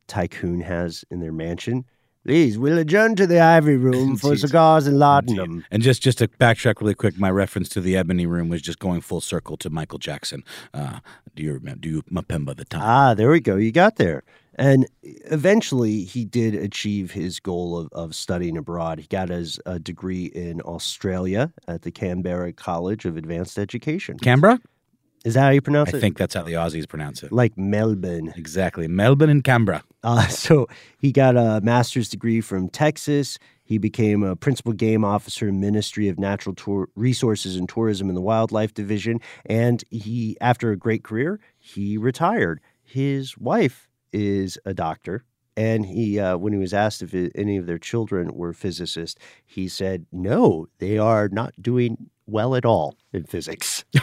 tycoon 0.09 0.61
has 0.63 1.05
in 1.11 1.21
their 1.21 1.33
mansion. 1.33 1.85
Please, 2.25 2.57
we'll 2.57 2.79
adjourn 2.79 3.17
to 3.17 3.27
the 3.27 3.41
Ivory 3.41 3.77
Room 3.77 4.17
for 4.17 4.37
cigars 4.37 4.87
and 4.87 4.97
laudanum. 4.97 5.65
And 5.73 5.83
just 5.83 6.03
just 6.03 6.19
to 6.19 6.29
backtrack 6.29 6.81
really 6.81 6.95
quick, 6.95 7.19
my 7.19 7.31
reference 7.31 7.69
to 7.71 7.81
the 7.81 7.97
Ebony 7.97 8.27
Room 8.27 8.49
was 8.49 8.63
just 8.63 8.79
going 8.79 9.01
full 9.01 9.21
circle 9.21 9.57
to 9.57 9.71
Michael 9.71 9.99
Jackson. 9.99 10.45
Uh, 10.73 11.01
do 11.35 11.43
you 11.43 11.53
remember? 11.53 11.81
Do 11.81 11.89
you 11.89 12.03
Mpemba 12.03 12.57
the 12.57 12.65
time? 12.65 12.83
Ah, 12.85 13.15
there 13.15 13.29
we 13.29 13.41
go. 13.41 13.57
You 13.57 13.73
got 13.73 13.97
there. 13.97 14.23
And 14.55 14.87
eventually, 15.03 16.05
he 16.05 16.25
did 16.25 16.55
achieve 16.55 17.11
his 17.11 17.41
goal 17.41 17.77
of, 17.77 17.89
of 17.93 18.15
studying 18.15 18.57
abroad. 18.57 19.01
He 19.01 19.07
got 19.09 19.29
his 19.31 19.59
uh, 19.67 19.79
degree 19.79 20.27
in 20.27 20.61
Australia 20.61 21.53
at 21.67 21.83
the 21.83 21.91
Canberra 21.91 22.53
College 22.53 23.05
of 23.05 23.17
Advanced 23.17 23.59
Education. 23.59 24.19
Canberra? 24.19 24.61
Is 25.25 25.35
that 25.35 25.43
how 25.43 25.51
you 25.51 25.61
pronounce 25.61 25.91
I 25.91 25.97
it? 25.97 25.97
I 25.99 26.01
think 26.01 26.19
that's 26.19 26.35
how 26.35 26.43
the 26.43 26.55
Aussies 26.55 26.89
pronounce 26.89 27.23
it. 27.23 27.31
Like 27.31 27.57
Melbourne. 27.57 28.33
Exactly. 28.37 28.89
Melbourne 28.89 29.31
and 29.31 29.45
Canberra. 29.45 29.85
Uh, 30.03 30.27
so 30.29 30.69
he 30.99 31.13
got 31.13 31.37
a 31.37 31.61
master's 31.63 32.09
degree 32.09 32.41
from 32.41 32.69
Texas. 32.69 33.39
He 33.63 33.79
became 33.79 34.23
a 34.23 34.35
principal 34.37 34.73
game 34.73 35.05
officer 35.05 35.49
in 35.49 35.61
Ministry 35.61 36.09
of 36.09 36.19
Natural 36.19 36.55
Tour- 36.55 36.89
Resources 36.97 37.57
and 37.57 37.69
Tourism 37.69 38.09
in 38.09 38.15
the 38.15 38.21
Wildlife 38.21 38.75
Division. 38.75 39.21
And 39.47 39.85
he, 39.91 40.37
after 40.41 40.73
a 40.73 40.77
great 40.77 41.05
career, 41.05 41.41
he 41.59 41.97
retired. 41.97 42.61
His 42.83 43.39
wife 43.39 43.89
is 44.13 44.59
a 44.65 44.75
doctor. 44.75 45.25
And 45.57 45.85
he, 45.87 46.19
uh, 46.19 46.39
when 46.39 46.53
he 46.53 46.59
was 46.59 46.73
asked 46.73 47.03
if 47.03 47.15
any 47.35 47.57
of 47.59 47.67
their 47.67 47.79
children 47.79 48.35
were 48.35 48.53
physicists, 48.53 49.21
he 49.45 49.69
said, 49.69 50.07
no, 50.11 50.67
they 50.79 50.99
are 50.99 51.29
not 51.29 51.53
doing 51.61 52.11
well 52.27 52.55
at 52.55 52.65
all 52.65 52.97
in 53.13 53.25
physics. 53.25 53.85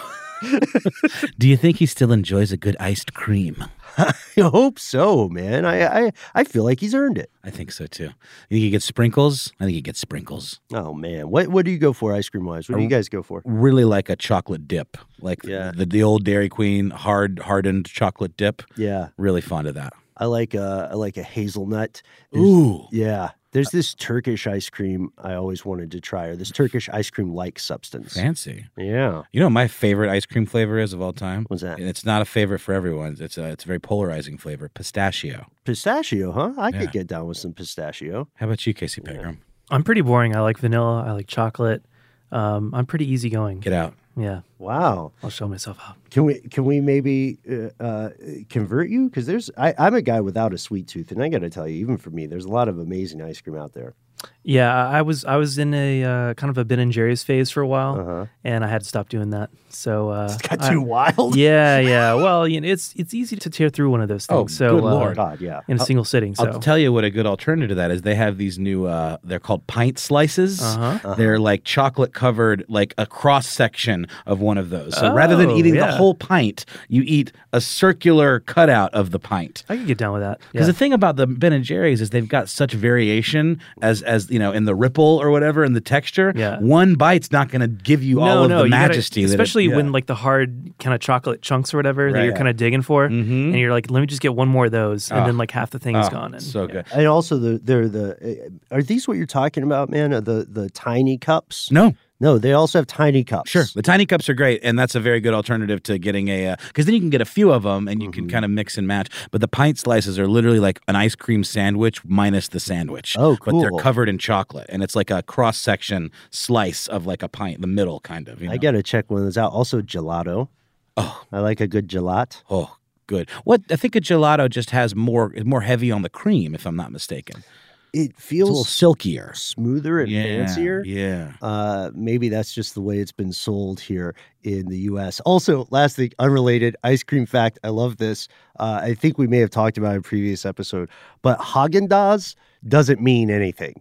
Do 1.37 1.47
you 1.49 1.57
think 1.57 1.77
he 1.77 1.85
still 1.85 2.11
enjoys 2.11 2.51
a 2.51 2.57
good 2.57 2.77
iced 2.79 3.13
cream? 3.13 3.63
I 3.97 4.13
hope 4.37 4.79
so, 4.79 5.27
man. 5.27 5.65
I, 5.65 6.05
I, 6.07 6.11
I 6.33 6.43
feel 6.45 6.63
like 6.63 6.79
he's 6.79 6.95
earned 6.95 7.17
it. 7.17 7.29
I 7.43 7.49
think 7.49 7.71
so 7.73 7.87
too. 7.87 8.03
You 8.05 8.11
think 8.49 8.61
he 8.61 8.69
gets 8.69 8.85
sprinkles? 8.85 9.51
I 9.59 9.65
think 9.65 9.75
he 9.75 9.81
gets 9.81 9.99
sprinkles. 9.99 10.61
Oh 10.73 10.93
man, 10.93 11.29
what 11.29 11.49
what 11.49 11.65
do 11.65 11.71
you 11.71 11.77
go 11.77 11.91
for 11.91 12.13
ice 12.13 12.29
cream 12.29 12.45
wise? 12.45 12.69
What 12.69 12.77
do 12.77 12.83
you 12.83 12.89
guys 12.89 13.09
go 13.09 13.21
for? 13.21 13.41
Really 13.45 13.83
like 13.83 14.09
a 14.09 14.15
chocolate 14.15 14.67
dip, 14.67 14.97
like 15.19 15.43
Yeah. 15.43 15.71
the, 15.75 15.85
the 15.85 16.03
old 16.03 16.23
Dairy 16.23 16.47
Queen 16.49 16.91
hard 16.91 17.39
hardened 17.39 17.87
chocolate 17.87 18.37
dip. 18.37 18.61
Yeah, 18.77 19.09
Really 19.17 19.41
fond 19.41 19.67
of 19.67 19.75
that. 19.75 19.91
I 20.15 20.25
like 20.25 20.53
a 20.53 20.89
I 20.91 20.95
like 20.95 21.17
a 21.17 21.23
hazelnut. 21.23 22.01
There's- 22.31 22.45
Ooh, 22.47 22.87
Yeah, 22.91 23.31
there's 23.51 23.69
this 23.71 23.93
Turkish 23.95 24.45
ice 24.47 24.69
cream 24.69 25.11
I 25.17 25.33
always 25.33 25.65
wanted 25.65 25.91
to 25.91 25.99
try, 26.01 26.27
or 26.27 26.35
this 26.35 26.51
Turkish 26.51 26.87
ice 26.89 27.09
cream 27.09 27.33
like 27.33 27.57
substance. 27.59 28.13
fancy. 28.13 28.65
Yeah, 28.77 29.23
You 29.31 29.39
know 29.39 29.47
what 29.47 29.51
my 29.53 29.67
favorite 29.67 30.09
ice 30.11 30.25
cream 30.25 30.45
flavor 30.45 30.77
is 30.79 30.93
of 30.93 31.01
all 31.01 31.13
time? 31.13 31.45
what's 31.47 31.63
that? 31.63 31.79
And 31.79 31.87
it's 31.87 32.05
not 32.05 32.21
a 32.21 32.25
favorite 32.25 32.59
for 32.59 32.73
everyone. 32.73 33.17
It's 33.19 33.37
a 33.37 33.45
it's 33.45 33.63
a 33.63 33.67
very 33.67 33.79
polarizing 33.79 34.37
flavor. 34.37 34.69
Pistachio. 34.69 35.47
Pistachio, 35.65 36.31
huh? 36.31 36.53
I 36.57 36.69
Yeah. 36.69 36.79
could 36.81 36.91
get 36.91 37.07
down 37.07 37.27
with 37.27 37.37
some 37.37 37.53
pistachio. 37.53 38.27
How 38.35 38.45
about 38.47 38.65
you, 38.67 38.73
Casey 38.73 39.01
Pegram? 39.01 39.39
I'm 39.71 39.83
pretty 39.83 40.01
boring. 40.01 40.35
I 40.35 40.41
like 40.41 40.57
vanilla. 40.57 41.03
I 41.05 41.11
like 41.11 41.27
chocolate. 41.27 41.83
Um, 42.31 42.73
I'm 42.75 42.85
pretty 42.85 43.11
easygoing. 43.11 43.59
Get 43.59 43.73
out. 43.73 43.93
Yeah, 44.19 44.41
Wow. 44.57 45.13
I'll 45.23 45.29
show 45.29 45.47
myself 45.47 45.77
out. 45.87 45.95
Can 46.11 46.25
we 46.25 46.41
can 46.41 46.65
we 46.65 46.81
maybe 46.81 47.39
uh, 47.49 47.83
uh, 47.83 48.09
convert 48.49 48.89
you? 48.89 49.07
Because 49.07 49.25
there's 49.25 49.49
I, 49.57 49.73
I'm 49.77 49.95
a 49.95 50.01
guy 50.01 50.19
without 50.19 50.53
a 50.53 50.57
sweet 50.57 50.87
tooth, 50.87 51.11
and 51.11 51.23
I 51.23 51.29
got 51.29 51.39
to 51.39 51.49
tell 51.49 51.67
you, 51.67 51.77
even 51.79 51.97
for 51.97 52.09
me, 52.09 52.27
there's 52.27 52.43
a 52.43 52.49
lot 52.49 52.67
of 52.67 52.77
amazing 52.79 53.21
ice 53.21 53.39
cream 53.39 53.57
out 53.57 53.71
there. 53.71 53.95
Yeah, 54.43 54.73
I 54.73 54.99
I 54.99 55.01
was 55.03 55.25
I 55.25 55.35
was 55.35 55.57
in 55.57 55.73
a 55.73 56.03
uh, 56.03 56.33
kind 56.33 56.49
of 56.49 56.57
a 56.57 56.65
Ben 56.65 56.79
and 56.79 56.91
Jerry's 56.91 57.21
phase 57.23 57.51
for 57.51 57.61
a 57.61 57.67
while, 57.67 57.99
Uh-huh. 57.99 58.25
and 58.43 58.63
I 58.63 58.67
had 58.67 58.81
to 58.81 58.87
stop 58.87 59.09
doing 59.09 59.29
that. 59.31 59.49
So 59.67 60.09
uh, 60.09 60.35
Got 60.49 60.63
I- 60.63 60.69
too 60.71 60.81
wild. 60.81 61.35
yeah, 61.35 61.77
yeah. 61.93 62.13
Well, 62.15 62.47
you 62.47 62.59
know, 62.61 62.67
it's 62.67 62.93
it's 62.95 63.13
easy 63.13 63.35
to 63.35 63.49
tear 63.49 63.69
through 63.69 63.91
one 63.91 64.01
of 64.01 64.07
those 64.07 64.25
Oh, 64.29 64.39
things. 64.39 64.57
so 64.57 64.75
good 64.79 64.85
uh, 64.85 64.95
lord. 64.95 65.15
God, 65.17 65.41
yeah. 65.41 65.59
in 65.67 65.77
a 65.79 65.85
single 65.85 66.05
sitting. 66.05 66.33
So 66.35 66.45
I'll 66.47 66.59
tell 66.59 66.77
you 66.79 66.91
what 66.91 67.03
a 67.03 67.11
good 67.11 67.27
alternative 67.27 67.69
to 67.69 67.75
that 67.75 67.91
is. 67.91 68.01
They 68.03 68.15
have 68.15 68.37
these 68.37 68.57
new. 68.57 68.85
Uh, 68.85 69.17
they're 69.23 69.39
called 69.41 69.67
pint 69.67 69.99
slices. 69.99 70.61
Uh-huh. 70.61 71.13
They're 71.15 71.37
like 71.37 71.63
chocolate 71.65 72.13
covered, 72.13 72.65
like 72.69 72.95
a 72.97 73.05
cross 73.05 73.45
section 73.45 74.07
of 74.25 74.39
one 74.39 74.57
of 74.57 74.69
those. 74.71 74.97
So 74.97 75.13
rather 75.13 75.35
than 75.35 75.49
Oh, 75.51 75.57
eating 75.57 75.75
the 75.75 75.91
whole 75.91 76.15
pint, 76.15 76.65
you 76.87 77.03
eat 77.05 77.31
a 77.53 77.59
circular 77.61 78.39
cutout 78.39 78.93
of 78.93 79.11
the 79.11 79.19
pint. 79.19 79.63
I 79.69 79.75
could 79.77 79.85
get 79.87 79.97
down 79.97 80.13
with 80.13 80.21
that. 80.21 80.39
Because 80.51 80.65
Yeah. 80.67 80.71
the 80.71 80.77
thing 80.77 80.93
about 80.93 81.17
the 81.17 81.27
Ben 81.27 81.51
and 81.53 81.63
Jerry's 81.63 81.99
is 82.01 82.09
they've 82.11 82.27
got 82.27 82.47
such 82.49 82.73
variation 82.73 83.59
as 83.81 84.01
as 84.09 84.29
you 84.29 84.39
know 84.39 84.51
in 84.51 84.65
the 84.65 84.75
ripple 84.75 85.17
or 85.21 85.29
whatever 85.31 85.63
in 85.63 85.73
the 85.73 85.81
texture. 85.81 86.33
Yeah. 86.35 86.59
One 86.59 86.95
bite's 86.95 87.31
not 87.31 87.49
going 87.49 87.61
to 87.61 87.67
give 87.67 88.03
you 88.03 88.19
all 88.21 88.43
of 88.43 88.49
the 88.49 88.63
you 88.65 88.69
gotta- 88.71 88.89
majesty, 88.89 89.21
it- 89.23 89.29
especially 89.29 89.65
yeah. 89.69 89.75
when 89.77 89.91
like 89.91 90.07
the 90.07 90.15
hard 90.15 90.73
kind 90.79 90.93
of 90.93 90.99
chocolate 90.99 91.41
chunks 91.41 91.73
or 91.73 91.77
whatever 91.77 92.11
that 92.11 92.23
you're 92.25 92.35
kind 92.35 92.47
of 92.49 92.57
digging 92.57 92.81
for, 92.81 93.07
Mhm. 93.07 93.51
and 93.51 93.55
you're 93.59 93.71
like, 93.71 93.89
let 93.91 94.01
me 94.01 94.07
just 94.07 94.21
get 94.21 94.35
one 94.35 94.47
more 94.49 94.65
of 94.65 94.71
those, 94.71 95.11
and 95.11 95.21
Oh. 95.21 95.25
then 95.25 95.37
like 95.37 95.51
half 95.51 95.69
the 95.69 95.79
thing 95.79 95.95
is 95.95 96.07
Oh, 96.07 96.11
gone. 96.11 96.33
And, 96.33 96.43
so 96.43 96.61
yeah. 96.67 96.73
good. 96.73 96.85
And 96.93 97.07
also 97.07 97.37
the 97.37 97.59
they're 97.63 97.87
the 97.87 98.49
uh, 98.71 98.75
are 98.75 98.81
these 98.83 99.07
what 99.07 99.17
you're 99.17 99.25
talking 99.25 99.63
about, 99.63 99.89
man? 99.89 100.11
Uh, 100.13 100.19
The 100.21 100.47
the 100.49 100.69
tiny 100.71 101.17
cups? 101.17 101.71
No, 101.71 101.93
No, 102.21 102.37
they 102.37 102.51
also 102.51 102.79
have 102.79 102.85
tiny 102.87 103.23
cups. 103.23 103.49
Sure, 103.49 103.63
the 103.75 103.81
tiny 103.81 104.05
cups 104.05 104.27
are 104.27 104.33
great, 104.33 104.59
and 104.61 104.77
that's 104.77 104.93
a 104.93 104.99
very 104.99 105.21
good 105.21 105.33
alternative 105.33 105.81
to 105.83 105.97
getting 105.97 106.27
a 106.27 106.57
because 106.67 106.85
then 106.85 106.93
you 106.95 106.99
can 106.99 107.09
get 107.09 107.21
a 107.21 107.25
few 107.25 107.51
of 107.51 107.63
them 107.63 107.87
and 107.87 108.03
you 108.03 108.09
Mm-hmm. 108.09 108.21
can 108.21 108.29
kind 108.29 108.43
of 108.45 108.51
mix 108.51 108.77
and 108.77 108.85
match. 108.87 109.07
But 109.31 109.39
the 109.39 109.47
pint 109.47 109.79
slices 109.79 110.19
are 110.19 110.27
literally 110.27 110.59
like 110.59 110.79
an 110.89 110.95
ice 110.97 111.15
cream 111.15 111.43
sandwich 111.45 112.03
minus 112.03 112.49
the 112.49 112.59
sandwich. 112.59 113.15
Oh, 113.17 113.37
cool. 113.37 113.53
But 113.53 113.59
they're 113.61 113.81
covered 113.81 114.09
in 114.09 114.17
chocolate, 114.17 114.65
and 114.69 114.83
it's 114.83 114.95
like 114.97 115.09
a 115.11 115.23
cross 115.23 115.57
section 115.57 116.11
slice 116.29 116.87
of 116.87 117.05
like 117.05 117.23
a 117.23 117.29
pint, 117.29 117.61
the 117.61 117.67
middle 117.67 117.99
kind 118.01 118.27
of. 118.27 118.41
You 118.41 118.47
know? 118.47 118.53
I 118.53 118.57
got 118.57 118.71
to 118.71 118.83
check 118.83 119.09
one 119.09 119.19
of 119.21 119.25
those 119.25 119.37
out. 119.37 119.51
Also 119.53 119.81
gelato. 119.81 120.49
Oh, 120.97 121.23
I 121.31 121.39
like 121.39 121.61
a 121.61 121.67
good 121.67 121.87
gelato. 121.87 122.41
oh, 122.49 122.75
good. 123.07 123.29
What 123.45 123.61
I 123.71 123.77
think 123.77 123.95
a 123.95 124.01
gelato 124.01 124.49
just 124.49 124.71
has 124.71 124.93
more 124.93 125.31
more 125.45 125.61
heavy 125.61 125.89
on 125.89 126.01
the 126.01 126.09
cream, 126.09 126.53
if 126.53 126.65
I'm 126.65 126.75
not 126.75 126.91
mistaken. 126.91 127.43
It 127.93 128.11
It's 128.11 128.31
a 128.31 128.35
little 128.35 128.55
feels 128.63 128.69
silkier, 128.69 129.33
smoother 129.35 129.99
and 129.99 130.09
yeah, 130.11 130.23
fancier. 130.23 130.83
Yeah. 130.85 131.33
Uh, 131.41 131.91
maybe 131.93 132.29
that's 132.29 132.53
just 132.53 132.73
the 132.75 132.81
way 132.81 132.99
it's 132.99 133.11
been 133.11 133.33
sold 133.33 133.79
here 133.79 134.15
in 134.43 134.67
the 134.67 134.77
U.S. 134.79 135.19
Also, 135.21 135.67
last 135.71 135.95
thing, 135.95 136.11
unrelated 136.19 136.75
ice 136.83 137.03
cream 137.03 137.25
fact. 137.25 137.59
I 137.63 137.69
love 137.69 137.97
this. 137.97 138.27
Uh, 138.59 138.79
I 138.83 138.93
think 138.93 139.17
we 139.17 139.27
may 139.27 139.39
have 139.39 139.49
talked 139.49 139.77
about 139.77 139.89
it 139.91 139.95
in 139.95 139.99
a 139.99 140.03
previous 140.03 140.45
episode, 140.45 140.89
but 141.21 141.39
Haagen 141.39 141.87
Dazs 141.87 142.35
doesn't 142.67 143.01
mean 143.01 143.29
anything. 143.29 143.75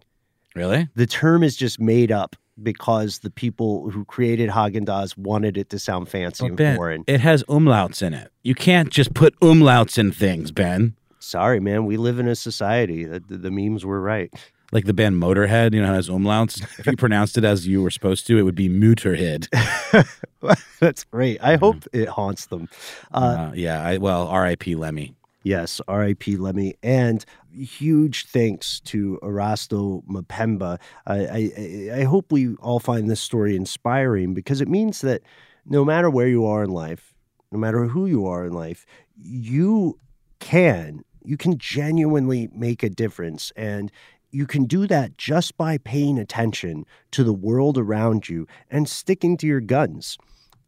Really? 0.55 0.87
The 0.95 1.05
term 1.05 1.43
is 1.43 1.55
just 1.55 1.79
made 1.79 2.11
up 2.11 2.35
because 2.61 3.19
the 3.19 3.29
people 3.29 3.89
who 3.89 4.03
created 4.05 4.49
Haagen 4.49 4.85
Dazs 4.85 5.17
wanted 5.17 5.55
it 5.57 5.69
to 5.69 5.79
sound 5.79 6.09
fancy 6.09 6.43
Well, 6.43 6.47
and 6.49 6.57
ben, 6.57 6.75
foreign. 6.75 7.03
it 7.07 7.21
has 7.21 7.43
umlauts 7.43 8.01
in 8.01 8.13
it. 8.13 8.31
You 8.43 8.55
can't 8.55 8.89
just 8.89 9.13
put 9.13 9.39
umlauts 9.39 9.97
in 9.97 10.11
things, 10.11 10.51
Ben. 10.51 10.95
Sorry, 11.19 11.59
man. 11.59 11.85
We 11.85 11.97
live 11.97 12.19
in 12.19 12.27
a 12.27 12.35
society 12.35 13.03
that 13.05 13.27
the, 13.27 13.37
the 13.37 13.51
memes 13.51 13.85
were 13.85 14.01
right. 14.01 14.33
Like 14.71 14.85
the 14.85 14.93
band 14.93 15.15
Motorhead, 15.21 15.73
you 15.73 15.81
know, 15.81 15.91
has 15.93 16.09
umlauts. 16.09 16.61
If 16.79 16.85
you 16.85 16.95
pronounced 16.95 17.37
it 17.37 17.43
as 17.43 17.67
you 17.67 17.81
were 17.81 17.89
supposed 17.89 18.27
to, 18.27 18.37
it 18.37 18.43
would 18.43 18.55
be 18.55 18.69
Muterhead. 18.69 19.47
That's 20.79 21.03
great. 21.05 21.41
I 21.41 21.55
hope 21.55 21.85
it 21.91 22.07
haunts 22.07 22.45
them. 22.47 22.69
Uh, 23.11 23.17
Uh, 23.49 23.51
yeah, 23.55 23.83
I, 23.83 23.97
well, 23.97 24.27
R.I.P. 24.27 24.75
Lemmy. 24.75 25.15
Yes, 25.43 25.81
R.I.P. 25.87 26.37
Lemmy, 26.37 26.75
and 26.83 27.25
huge 27.51 28.25
thanks 28.27 28.79
to 28.81 29.17
Erasto 29.23 30.03
Mpemba. 30.05 30.77
I, 31.07 31.17
I 31.17 31.99
I 32.01 32.03
hope 32.03 32.31
we 32.31 32.55
all 32.55 32.79
find 32.79 33.09
this 33.09 33.21
story 33.21 33.55
inspiring 33.55 34.33
because 34.33 34.61
it 34.61 34.67
means 34.67 35.01
that 35.01 35.21
no 35.65 35.83
matter 35.83 36.09
where 36.09 36.27
you 36.27 36.45
are 36.45 36.63
in 36.63 36.69
life, 36.69 37.15
no 37.51 37.57
matter 37.57 37.85
who 37.85 38.05
you 38.05 38.27
are 38.27 38.45
in 38.45 38.53
life, 38.53 38.85
you 39.17 39.97
can 40.39 41.03
you 41.29 41.37
can 41.37 41.59
genuinely 41.59 42.49
make 42.51 42.81
a 42.81 42.89
difference, 42.89 43.53
and 43.55 43.91
you 44.31 44.47
can 44.47 44.65
do 44.65 44.87
that 44.87 45.15
just 45.17 45.55
by 45.57 45.77
paying 45.77 46.17
attention 46.17 46.85
to 47.11 47.23
the 47.23 47.33
world 47.33 47.77
around 47.77 48.27
you 48.27 48.47
and 48.71 48.89
sticking 48.89 49.37
to 49.37 49.45
your 49.45 49.61
guns 49.61 50.17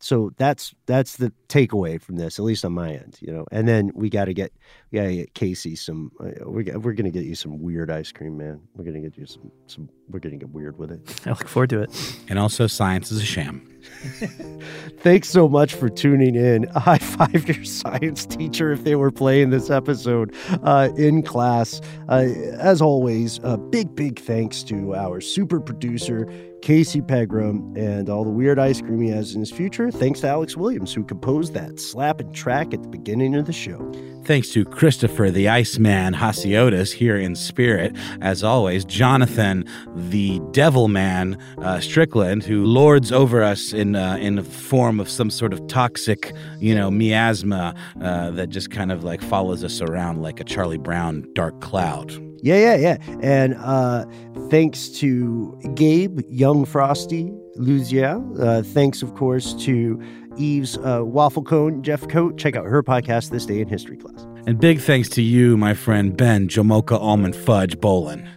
so 0.01 0.31
that's 0.37 0.73
that's 0.87 1.17
the 1.17 1.31
takeaway 1.47 2.01
from 2.01 2.15
this, 2.15 2.39
at 2.39 2.43
least 2.43 2.65
on 2.65 2.73
my 2.73 2.91
end, 2.91 3.17
you 3.21 3.31
know. 3.31 3.45
And 3.51 3.67
then 3.67 3.91
we 3.93 4.09
got 4.09 4.25
to 4.25 4.33
get 4.33 4.51
we 4.91 4.97
got 4.97 5.05
to 5.05 5.15
get 5.15 5.33
Casey 5.35 5.75
some. 5.75 6.11
Uh, 6.19 6.49
we're 6.49 6.79
we're 6.79 6.93
gonna 6.93 7.11
get 7.11 7.23
you 7.23 7.35
some 7.35 7.59
weird 7.59 7.91
ice 7.91 8.11
cream, 8.11 8.35
man. 8.35 8.59
We're 8.73 8.83
gonna 8.83 8.99
get 8.99 9.15
you 9.15 9.27
some 9.27 9.51
some. 9.67 9.89
We're 10.09 10.19
gonna 10.19 10.37
get 10.37 10.49
weird 10.49 10.77
with 10.77 10.91
it. 10.91 11.21
I 11.27 11.29
look 11.29 11.47
forward 11.47 11.69
to 11.69 11.83
it. 11.83 12.15
And 12.27 12.39
also, 12.39 12.65
science 12.65 13.11
is 13.11 13.21
a 13.21 13.25
sham. 13.25 13.67
Thanks 14.99 15.29
so 15.29 15.47
much 15.47 15.73
for 15.73 15.89
tuning 15.89 16.35
in. 16.35 16.63
High 16.75 16.97
five 16.97 17.47
your 17.47 17.63
science 17.63 18.25
teacher 18.25 18.71
if 18.71 18.83
they 18.83 18.95
were 18.95 19.11
playing 19.11 19.49
this 19.49 19.69
episode 19.69 20.33
uh, 20.63 20.89
in 20.97 21.23
class. 21.23 21.81
Uh, 22.09 22.27
as 22.59 22.81
always, 22.81 23.39
a 23.43 23.57
big, 23.57 23.95
big 23.95 24.19
thanks 24.19 24.63
to 24.63 24.95
our 24.95 25.21
super 25.21 25.59
producer, 25.59 26.27
Casey 26.61 27.01
Pegram, 27.01 27.73
and 27.75 28.09
all 28.09 28.23
the 28.23 28.31
weird 28.31 28.59
ice 28.59 28.81
cream 28.81 29.01
he 29.01 29.09
has 29.09 29.33
in 29.33 29.39
his 29.39 29.51
future. 29.51 29.91
Thanks 29.91 30.21
to 30.21 30.27
Alex 30.27 30.55
Williams, 30.55 30.93
who 30.93 31.03
composed 31.03 31.53
that 31.53 31.79
slapping 31.79 32.31
track 32.31 32.73
at 32.73 32.83
the 32.83 32.89
beginning 32.89 33.35
of 33.35 33.45
the 33.45 33.53
show. 33.53 33.91
Thanks 34.23 34.49
to 34.51 34.63
Christopher 34.63 35.31
the 35.31 35.49
Iceman 35.49 36.13
Hasiotis 36.13 36.93
here 36.93 37.17
in 37.17 37.35
spirit. 37.35 37.95
As 38.21 38.43
always, 38.43 38.85
Jonathan 38.85 39.65
the 39.95 40.39
Devil 40.51 40.87
Man 40.87 41.41
uh, 41.57 41.79
Strickland, 41.79 42.43
who 42.43 42.63
lords 42.63 43.11
over 43.11 43.41
us 43.41 43.70
in 43.73 43.95
uh, 43.95 44.17
in 44.19 44.35
the 44.35 44.43
form 44.43 44.99
of 44.99 45.09
some 45.09 45.29
sort 45.29 45.53
of 45.53 45.65
toxic, 45.67 46.33
you 46.59 46.75
know, 46.75 46.91
miasma 46.91 47.75
uh, 48.01 48.31
that 48.31 48.49
just 48.49 48.71
kind 48.71 48.91
of 48.91 49.03
like 49.03 49.21
follows 49.21 49.63
us 49.63 49.81
around 49.81 50.21
like 50.21 50.39
a 50.39 50.43
Charlie 50.43 50.77
Brown 50.77 51.27
dark 51.33 51.59
cloud. 51.61 52.11
Yeah, 52.43 52.55
yeah, 52.55 52.75
yeah. 52.75 52.97
And 53.21 53.55
uh, 53.55 54.05
thanks 54.49 54.89
to 54.99 55.57
Gabe, 55.75 56.21
Young 56.27 56.65
Frosty, 56.65 57.31
Luzier. 57.57 58.19
Uh, 58.39 58.63
thanks, 58.63 59.03
of 59.03 59.13
course, 59.13 59.53
to 59.65 60.01
Eve's 60.37 60.77
uh, 60.77 61.01
Waffle 61.03 61.43
Cone, 61.43 61.83
Jeff 61.83 62.07
Coat. 62.07 62.37
Check 62.37 62.55
out 62.55 62.65
her 62.65 62.81
podcast, 62.81 63.29
This 63.29 63.45
Day 63.45 63.61
in 63.61 63.67
History 63.67 63.97
Class. 63.97 64.25
And 64.47 64.59
big 64.59 64.79
thanks 64.79 65.07
to 65.09 65.21
you, 65.21 65.55
my 65.55 65.75
friend 65.75 66.17
Ben 66.17 66.47
Jamocha 66.47 66.99
Almond 66.99 67.35
Fudge 67.35 67.77
Bolin. 67.77 68.27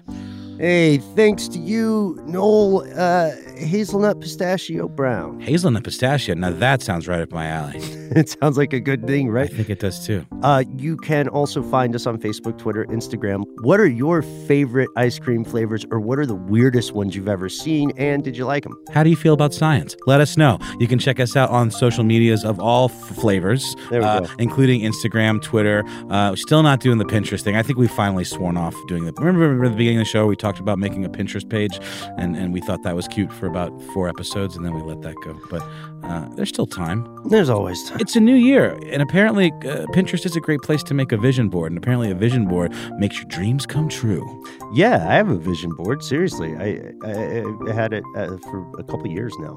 Hey, 0.64 0.96
thanks 0.96 1.46
to 1.48 1.58
you, 1.58 2.18
Noel 2.24 2.90
uh, 2.98 3.32
Hazelnut 3.54 4.20
Pistachio 4.20 4.88
Brown. 4.88 5.40
Hazelnut 5.40 5.84
pistachio. 5.84 6.34
Now 6.34 6.52
that 6.52 6.82
sounds 6.82 7.06
right 7.06 7.20
up 7.20 7.32
my 7.32 7.46
alley. 7.46 7.78
it 7.80 8.30
sounds 8.30 8.56
like 8.56 8.72
a 8.72 8.80
good 8.80 9.06
thing, 9.06 9.28
right? 9.28 9.50
I 9.50 9.54
think 9.54 9.68
it 9.68 9.80
does 9.80 10.06
too. 10.06 10.24
Uh, 10.42 10.64
you 10.76 10.96
can 10.96 11.28
also 11.28 11.62
find 11.62 11.94
us 11.94 12.06
on 12.06 12.18
Facebook, 12.18 12.58
Twitter, 12.58 12.86
Instagram. 12.86 13.44
What 13.60 13.78
are 13.78 13.86
your 13.86 14.22
favorite 14.22 14.88
ice 14.96 15.18
cream 15.18 15.44
flavors, 15.44 15.84
or 15.90 16.00
what 16.00 16.18
are 16.18 16.24
the 16.24 16.34
weirdest 16.34 16.92
ones 16.92 17.14
you've 17.14 17.28
ever 17.28 17.50
seen, 17.50 17.92
and 17.98 18.24
did 18.24 18.36
you 18.36 18.46
like 18.46 18.62
them? 18.62 18.74
How 18.92 19.02
do 19.02 19.10
you 19.10 19.16
feel 19.16 19.34
about 19.34 19.52
science? 19.52 19.94
Let 20.06 20.20
us 20.20 20.36
know. 20.36 20.58
You 20.80 20.88
can 20.88 20.98
check 20.98 21.20
us 21.20 21.36
out 21.36 21.50
on 21.50 21.70
social 21.70 22.04
medias 22.04 22.44
of 22.44 22.58
all 22.58 22.86
f- 22.86 23.16
flavors, 23.16 23.76
uh, 23.92 24.26
including 24.38 24.80
Instagram, 24.80 25.42
Twitter. 25.42 25.84
Uh, 26.08 26.34
still 26.36 26.62
not 26.62 26.80
doing 26.80 26.98
the 26.98 27.04
Pinterest 27.04 27.42
thing. 27.42 27.54
I 27.54 27.62
think 27.62 27.78
we 27.78 27.86
finally 27.86 28.24
sworn 28.24 28.56
off 28.56 28.74
doing 28.88 29.04
the. 29.04 29.12
Remember 29.12 29.64
at 29.64 29.70
the 29.70 29.76
beginning 29.76 30.00
of 30.00 30.06
the 30.06 30.10
show, 30.10 30.26
we 30.26 30.36
talked 30.36 30.53
about 30.61 30.78
making 30.78 31.05
a 31.05 31.09
Pinterest 31.09 31.48
page, 31.48 31.78
and, 32.16 32.36
and 32.36 32.52
we 32.52 32.61
thought 32.61 32.82
that 32.82 32.94
was 32.94 33.09
cute 33.09 33.32
for 33.32 33.46
about 33.46 33.70
four 33.92 34.09
episodes, 34.09 34.57
and 34.57 34.64
then 34.64 34.74
we 34.74 34.82
let 34.82 35.02
that 35.02 35.14
go. 35.24 35.38
But 35.50 35.62
uh, 36.02 36.28
there's 36.36 36.48
still 36.48 36.66
time. 36.66 37.07
There's 37.28 37.48
always 37.48 37.82
time. 37.88 37.98
It's 38.00 38.16
a 38.16 38.20
new 38.20 38.34
year, 38.34 38.78
and 38.90 39.02
apparently 39.02 39.52
uh, 39.52 39.86
Pinterest 39.94 40.26
is 40.26 40.36
a 40.36 40.40
great 40.40 40.61
place 40.61 40.82
to 40.84 40.94
make 40.94 41.12
a 41.12 41.16
vision 41.16 41.48
board, 41.48 41.72
and 41.72 41.78
apparently 41.78 42.11
a 42.11 42.14
vision 42.14 42.46
board 42.46 42.72
makes 42.98 43.16
your 43.16 43.26
dreams 43.26 43.66
come 43.66 43.88
true. 43.88 44.24
Yeah, 44.72 45.07
I 45.09 45.14
have 45.14 45.28
a 45.28 45.36
vision 45.36 45.70
board. 45.70 46.02
Seriously, 46.02 46.55
I 46.57 46.92
I, 47.02 47.44
I 47.68 47.72
had 47.72 47.92
it 47.92 48.05
uh, 48.16 48.36
for 48.38 48.70
a 48.78 48.84
couple 48.84 49.07
years 49.07 49.34
now. 49.38 49.57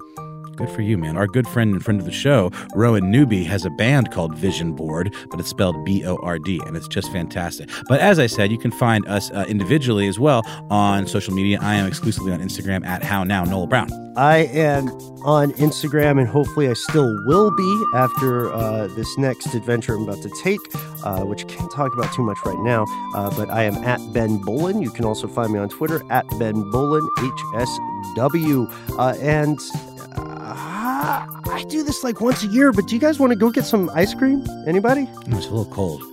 Good 0.57 0.71
for 0.71 0.81
you, 0.81 0.97
man. 0.97 1.15
Our 1.17 1.27
good 1.27 1.47
friend 1.47 1.71
and 1.71 1.85
friend 1.85 1.99
of 1.99 2.07
the 2.07 2.11
show, 2.11 2.51
Rowan 2.73 3.11
Newby, 3.11 3.43
has 3.43 3.63
a 3.63 3.69
band 3.69 4.09
called 4.09 4.35
Vision 4.35 4.73
Board, 4.73 5.13
but 5.29 5.39
it's 5.39 5.49
spelled 5.49 5.85
B 5.85 6.03
O 6.03 6.15
R 6.23 6.39
D, 6.39 6.59
and 6.65 6.75
it's 6.75 6.87
just 6.87 7.11
fantastic. 7.11 7.69
But 7.87 7.99
as 7.99 8.17
I 8.17 8.25
said, 8.25 8.51
you 8.51 8.57
can 8.57 8.71
find 8.71 9.07
us 9.07 9.29
uh, 9.29 9.45
individually 9.47 10.07
as 10.07 10.17
well 10.17 10.41
on 10.71 11.05
social 11.05 11.35
media. 11.35 11.59
I 11.61 11.75
am 11.75 11.85
exclusively 11.85 12.33
on 12.33 12.39
Instagram 12.39 12.83
at 12.87 13.03
How 13.03 13.23
Now 13.23 13.43
Noel 13.43 13.67
Brown. 13.67 13.87
I 14.17 14.47
am 14.47 14.87
on 15.23 15.51
Instagram, 15.53 16.19
and 16.19 16.27
hopefully, 16.27 16.69
I 16.69 16.73
still 16.73 17.07
will 17.27 17.55
be 17.55 17.85
after 17.93 18.51
uh, 18.51 18.87
this 18.87 19.15
next 19.19 19.53
adventure 19.53 19.93
I'm 19.93 20.09
about 20.09 20.23
to 20.23 20.31
take, 20.41 20.59
uh, 21.03 21.23
which 21.23 21.45
I 21.45 21.49
can't 21.49 21.71
talk 21.71 21.93
about 21.93 22.11
too 22.15 22.23
much 22.23 22.39
right 22.43 22.57
now. 22.61 22.85
Uh, 23.13 23.29
but 23.37 23.51
I 23.51 23.61
am 23.61 23.75
at 23.83 23.99
Ben 24.11 24.39
Bolin. 24.39 24.81
You 24.81 24.89
can 24.89 25.05
also 25.05 25.27
find 25.27 25.53
me 25.53 25.59
on 25.59 25.69
Twitter 25.69 26.01
at 26.09 26.27
Ben 26.39 26.55
Bolin 26.71 27.07
HSW, 27.19 28.97
uh, 28.97 29.15
and. 29.21 29.59
I 31.57 31.63
do 31.63 31.81
this 31.83 32.03
like 32.03 32.21
once 32.21 32.43
a 32.43 32.47
year, 32.47 32.71
but 32.71 32.85
do 32.87 32.93
you 32.93 33.01
guys 33.01 33.17
want 33.19 33.31
to 33.31 33.35
go 33.35 33.49
get 33.49 33.65
some 33.65 33.89
ice 33.93 34.13
cream? 34.13 34.45
Anybody? 34.67 35.07
Oh, 35.09 35.21
it's 35.37 35.47
a 35.47 35.49
little 35.49 35.65
cold. 35.73 36.03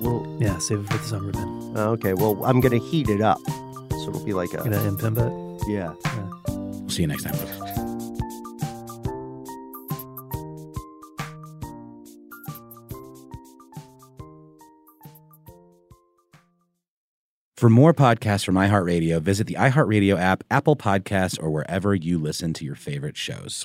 Well, 0.00 0.36
Yeah, 0.40 0.58
save 0.58 0.80
it 0.80 0.86
for 0.90 0.98
the 0.98 1.04
summer, 1.04 1.32
Ben. 1.32 1.72
uh, 1.76 1.86
okay. 1.90 2.12
Well, 2.14 2.42
I'm 2.44 2.60
gonna 2.60 2.78
heat 2.78 3.08
it 3.08 3.20
up, 3.20 3.38
so 3.90 4.08
it'll 4.10 4.24
be 4.24 4.32
like 4.32 4.52
a 4.54 4.58
Gonna 4.58 4.78
Mpemba 4.78 5.60
it. 5.62 5.68
yeah. 5.68 5.92
We'll 6.48 6.88
see 6.88 7.02
you 7.02 7.08
next 7.08 7.24
time, 7.24 7.34
folks. 7.34 7.78
For 17.56 17.70
more 17.70 17.94
podcasts 17.94 18.44
from 18.44 18.56
iHeartRadio, 18.56 19.20
visit 19.20 19.46
the 19.46 19.54
iHeartRadio 19.54 20.18
app, 20.18 20.42
Apple 20.50 20.74
Podcasts, 20.74 21.40
or 21.40 21.50
wherever 21.50 21.94
you 21.94 22.18
listen 22.18 22.52
to 22.54 22.64
your 22.64 22.74
favorite 22.74 23.16
shows. 23.16 23.64